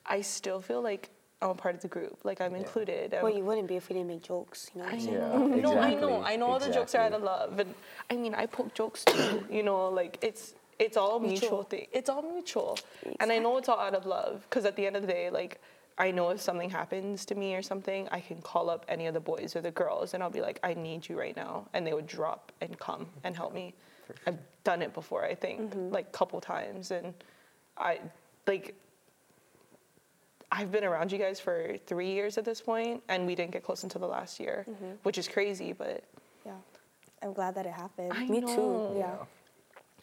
I 0.05 0.21
still 0.21 0.61
feel 0.61 0.81
like 0.81 1.09
I'm 1.41 1.49
a 1.49 1.55
part 1.55 1.75
of 1.75 1.81
the 1.81 1.87
group. 1.87 2.19
Like 2.23 2.39
I'm 2.41 2.55
included. 2.55 3.13
I'm- 3.13 3.23
Well, 3.23 3.31
um 3.31 3.37
you 3.37 3.45
wouldn't 3.45 3.67
be 3.67 3.75
if 3.75 3.89
we 3.89 3.95
didn't 3.95 4.09
make 4.09 4.23
jokes. 4.23 4.69
You 4.73 4.79
know 4.81 4.85
what 4.85 4.93
I'm 4.93 4.99
saying? 4.99 5.13
Yeah. 5.13 5.61
no, 5.67 5.77
I 5.79 5.93
know, 5.95 6.23
I 6.23 6.35
know 6.35 6.47
all 6.51 6.59
the 6.59 6.71
jokes 6.71 6.93
are 6.95 7.01
out 7.01 7.13
of 7.13 7.23
love, 7.23 7.59
and 7.59 7.73
I 8.09 8.15
mean 8.15 8.35
I 8.35 8.45
poke 8.45 8.73
jokes 8.73 9.03
too. 9.05 9.45
you 9.51 9.63
know, 9.63 9.89
like 9.89 10.17
it's 10.21 10.53
it's 10.79 10.97
all 10.97 11.19
mutual, 11.19 11.41
Mutual. 11.41 11.63
thing. 11.63 11.87
It's 11.91 12.09
all 12.09 12.21
mutual, 12.21 12.77
and 13.19 13.31
I 13.31 13.37
know 13.39 13.57
it's 13.57 13.69
all 13.69 13.79
out 13.79 13.95
of 13.95 14.05
love 14.05 14.45
because 14.49 14.65
at 14.65 14.75
the 14.75 14.85
end 14.85 14.95
of 14.95 15.01
the 15.01 15.07
day, 15.07 15.29
like. 15.29 15.61
I 15.97 16.09
know 16.09 16.29
if 16.29 16.41
something 16.41 16.69
happens 16.69 17.25
to 17.25 17.35
me 17.35 17.53
or 17.53 17.61
something, 17.61 18.07
I 18.11 18.21
can 18.21 18.41
call 18.41 18.71
up 18.71 18.85
any 18.87 19.05
of 19.05 19.13
the 19.13 19.19
boys 19.19 19.55
or 19.55 19.61
the 19.61 19.69
girls 19.69 20.15
and 20.15 20.23
I'll 20.23 20.31
be 20.31 20.41
like, 20.41 20.59
I 20.63 20.73
need 20.73 21.07
you 21.07 21.19
right 21.19 21.35
now. 21.35 21.67
And 21.73 21.85
they 21.85 21.93
would 21.93 22.07
drop 22.07 22.51
and 22.59 22.79
come 22.79 23.05
and 23.23 23.35
help 23.35 23.53
me. 23.53 23.75
I've 24.25 24.39
done 24.63 24.81
it 24.81 24.93
before, 24.95 25.23
I 25.23 25.35
think, 25.35 25.61
mm-hmm. 25.61 25.93
like 25.93 26.11
couple 26.11 26.39
times. 26.41 26.89
And 26.89 27.13
I, 27.77 27.99
like, 28.47 28.73
I've 30.51 30.71
been 30.71 30.83
around 30.83 31.11
you 31.11 31.17
guys 31.17 31.39
for 31.39 31.77
three 31.85 32.11
years 32.11 32.37
at 32.37 32.43
this 32.45 32.59
point, 32.61 33.01
and 33.07 33.25
we 33.25 33.35
didn't 33.35 33.51
get 33.51 33.63
close 33.63 33.83
until 33.83 34.01
the 34.01 34.07
last 34.07 34.39
year, 34.39 34.65
mm-hmm. 34.69 34.91
which 35.03 35.17
is 35.17 35.27
crazy, 35.27 35.71
but 35.73 36.03
Yeah. 36.45 36.53
I'm 37.23 37.33
glad 37.33 37.55
that 37.55 37.65
it 37.65 37.71
happened. 37.73 38.11
I 38.13 38.25
Me 38.25 38.41
too. 38.41 38.47
know. 38.47 38.95
yeah. 38.97 39.25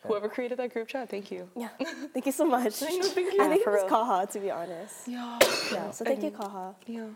Whoever 0.06 0.28
created 0.28 0.58
that 0.58 0.72
group 0.72 0.86
chat, 0.88 1.10
thank 1.10 1.30
you. 1.32 1.50
Yeah. 1.56 1.68
Thank 2.14 2.24
you 2.26 2.32
so 2.32 2.44
much. 2.44 2.82
I 2.82 2.86
know, 2.90 3.02
thank 3.02 3.28
I 3.28 3.30
you. 3.32 3.48
think 3.50 3.60
it 3.62 3.66
was 3.66 3.82
real. 3.82 3.88
Kaha, 3.90 4.30
to 4.30 4.38
be 4.38 4.50
honest. 4.50 5.08
Yeah. 5.08 5.38
Yeah. 5.72 5.90
So 5.90 6.04
thank 6.04 6.22
you, 6.22 6.30
Kaha. 6.30 6.74
Yeah. 6.86 7.06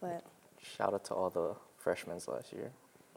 But 0.00 0.24
Shout 0.62 0.94
out 0.94 1.04
to 1.04 1.14
all 1.14 1.28
the 1.30 1.54
freshmen 1.76 2.18
last 2.26 2.52
year. 2.52 2.70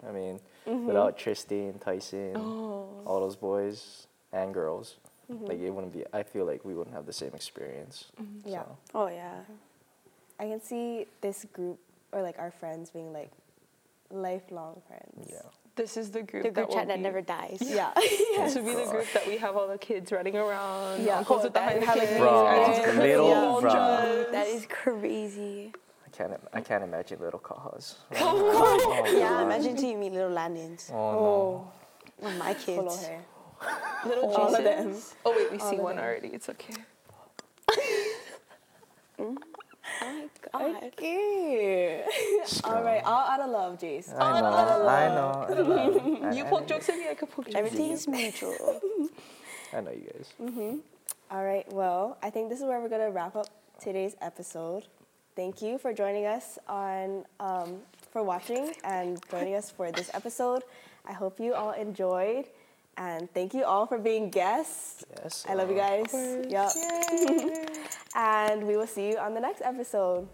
I 0.08 0.12
mean, 0.12 0.40
mm-hmm. 0.68 0.86
without 0.86 1.18
Tristan, 1.18 1.80
Tyson, 1.80 2.34
Oh. 2.36 3.02
all 3.06 3.22
those 3.22 3.38
boys 3.38 4.08
and 4.34 4.54
girls, 4.54 4.98
Mm-hmm. 5.32 5.46
like 5.46 5.60
it 5.60 5.70
wouldn't 5.72 5.94
be. 5.94 6.04
I 6.14 6.24
feel 6.24 6.46
like 6.46 6.66
we 6.66 6.74
wouldn't 6.76 6.96
have 6.96 7.06
the 7.06 7.14
same 7.14 7.32
experience. 7.34 8.06
Mm-hmm. 8.22 8.50
Yeah. 8.50 8.64
So, 8.64 8.78
Oh 8.96 9.08
yeah. 9.08 9.40
I 10.40 10.44
can 10.46 10.62
see 10.62 11.06
this 11.22 11.46
group 11.54 11.80
or 12.12 12.22
like 12.22 12.38
our 12.40 12.52
friends 12.52 12.90
being 12.90 13.14
like 13.14 13.32
lifelong 14.12 14.82
friends. 14.88 15.30
yeah. 15.32 15.42
This 15.76 15.98
is 15.98 16.12
the 16.12 16.22
group 16.22 16.44
The 16.44 16.50
that 16.50 16.54
group 16.56 16.70
will 16.70 16.76
chat 16.76 16.88
that 16.88 16.98
be- 16.98 17.02
never 17.04 17.22
dies. 17.22 17.58
Yeah. 17.62 17.92
This 17.96 18.56
would 18.56 18.66
be 18.72 18.74
the 18.76 18.86
group 18.92 19.08
that 19.14 19.26
we 19.26 19.38
have 19.38 19.56
all 19.58 19.68
the 19.68 19.78
kids 19.78 20.12
running 20.12 20.36
around. 20.36 21.04
Yeah. 21.04 21.18
uncles 21.20 21.40
Oh, 21.40 21.44
with 21.46 21.54
the 21.54 21.60
that- 21.60 21.80
Heineken, 21.82 21.84
have, 21.86 21.98
like, 21.98 22.18
Bro, 22.18 22.48
aunties 22.48 22.86
with 22.86 22.96
the 22.96 23.02
little 23.02 23.28
football 23.62 23.62
bro. 23.62 24.32
That 24.32 24.48
is 24.48 24.66
crazy. 24.70 25.72
I 26.06 26.10
can't. 26.16 26.34
im- 26.34 26.48
I 26.54 26.62
can't 26.62 26.84
imagine 26.84 27.20
little 27.22 27.40
kahas. 27.40 27.96
Oh 28.18 29.06
yeah, 29.18 29.40
Oh, 29.40 29.46
imagine 29.46 29.76
till 29.76 29.90
you 29.90 29.98
meet 29.98 30.12
little 30.12 30.30
Landons. 30.30 30.92
Oh, 30.94 30.98
Oh, 30.98 31.68
Oh, 32.22 32.32
my 32.38 32.54
full 32.54 32.84
kids. 32.84 33.10
Hair. 33.64 34.06
Little 34.06 34.30
All 34.36 34.56
of 34.56 34.64
them. 34.64 34.94
Oh 35.26 35.34
wait, 35.36 35.52
we 35.52 35.60
see 35.60 35.78
one 35.78 35.96
them. 35.96 36.06
already. 36.06 36.28
It's 36.30 36.50
okay. 36.50 36.74
Oh 39.20 39.36
my 40.02 40.28
god. 40.52 40.84
Okay. 40.86 42.04
All 42.64 42.84
right. 42.84 43.04
All 43.04 43.26
out 43.28 43.40
of 43.40 43.50
love, 43.50 43.80
Jase. 43.80 44.10
no. 44.10 44.18
I 44.18 44.42
know. 44.42 44.48
I 44.88 45.08
know. 45.08 45.48
I 45.50 46.30
know. 46.30 46.32
You 46.36 46.44
poke 46.46 46.68
jokes 46.68 46.90
at 46.90 46.98
me, 46.98 47.08
I 47.10 47.14
could 47.14 47.30
poke 47.30 47.46
jokes. 47.46 47.56
Everything 47.56 47.92
is 47.92 48.08
mutual. 48.08 48.54
I 49.74 49.82
know 49.82 49.92
you 49.92 50.10
guys. 50.14 50.80
All 51.32 51.44
right. 51.44 51.72
Well, 51.74 52.18
I 52.22 52.30
think 52.30 52.50
this 52.50 52.60
is 52.60 52.66
where 52.66 52.80
we're 52.80 52.90
gonna 52.90 53.12
wrap 53.12 53.36
up 53.36 53.48
today's 53.80 54.16
episode. 54.22 54.86
Thank 55.36 55.62
you 55.62 55.78
for 55.80 55.94
joining 55.94 56.26
us 56.26 56.60
on 56.68 57.26
um, 57.40 57.80
for 58.12 58.22
watching 58.24 58.74
and 58.84 59.20
joining 59.32 59.56
us 59.56 59.72
for 59.72 59.92
this 59.92 60.12
episode. 60.14 60.64
I 61.06 61.14
hope 61.14 61.40
you 61.40 61.54
all 61.56 61.72
enjoyed, 61.72 62.46
and 62.98 63.32
thank 63.34 63.54
you 63.54 63.64
all 63.64 63.86
for 63.86 63.98
being 63.98 64.30
guests. 64.30 65.04
Yes. 65.22 65.46
I 65.48 65.54
love 65.54 65.70
you 65.70 65.76
guys. 65.76 66.14
Yep. 66.14 66.72
and 68.16 68.68
we 68.68 68.78
will 68.78 68.88
see 68.88 69.10
you 69.10 69.18
on 69.18 69.34
the 69.34 69.42
next 69.42 69.62
episode. 69.62 70.28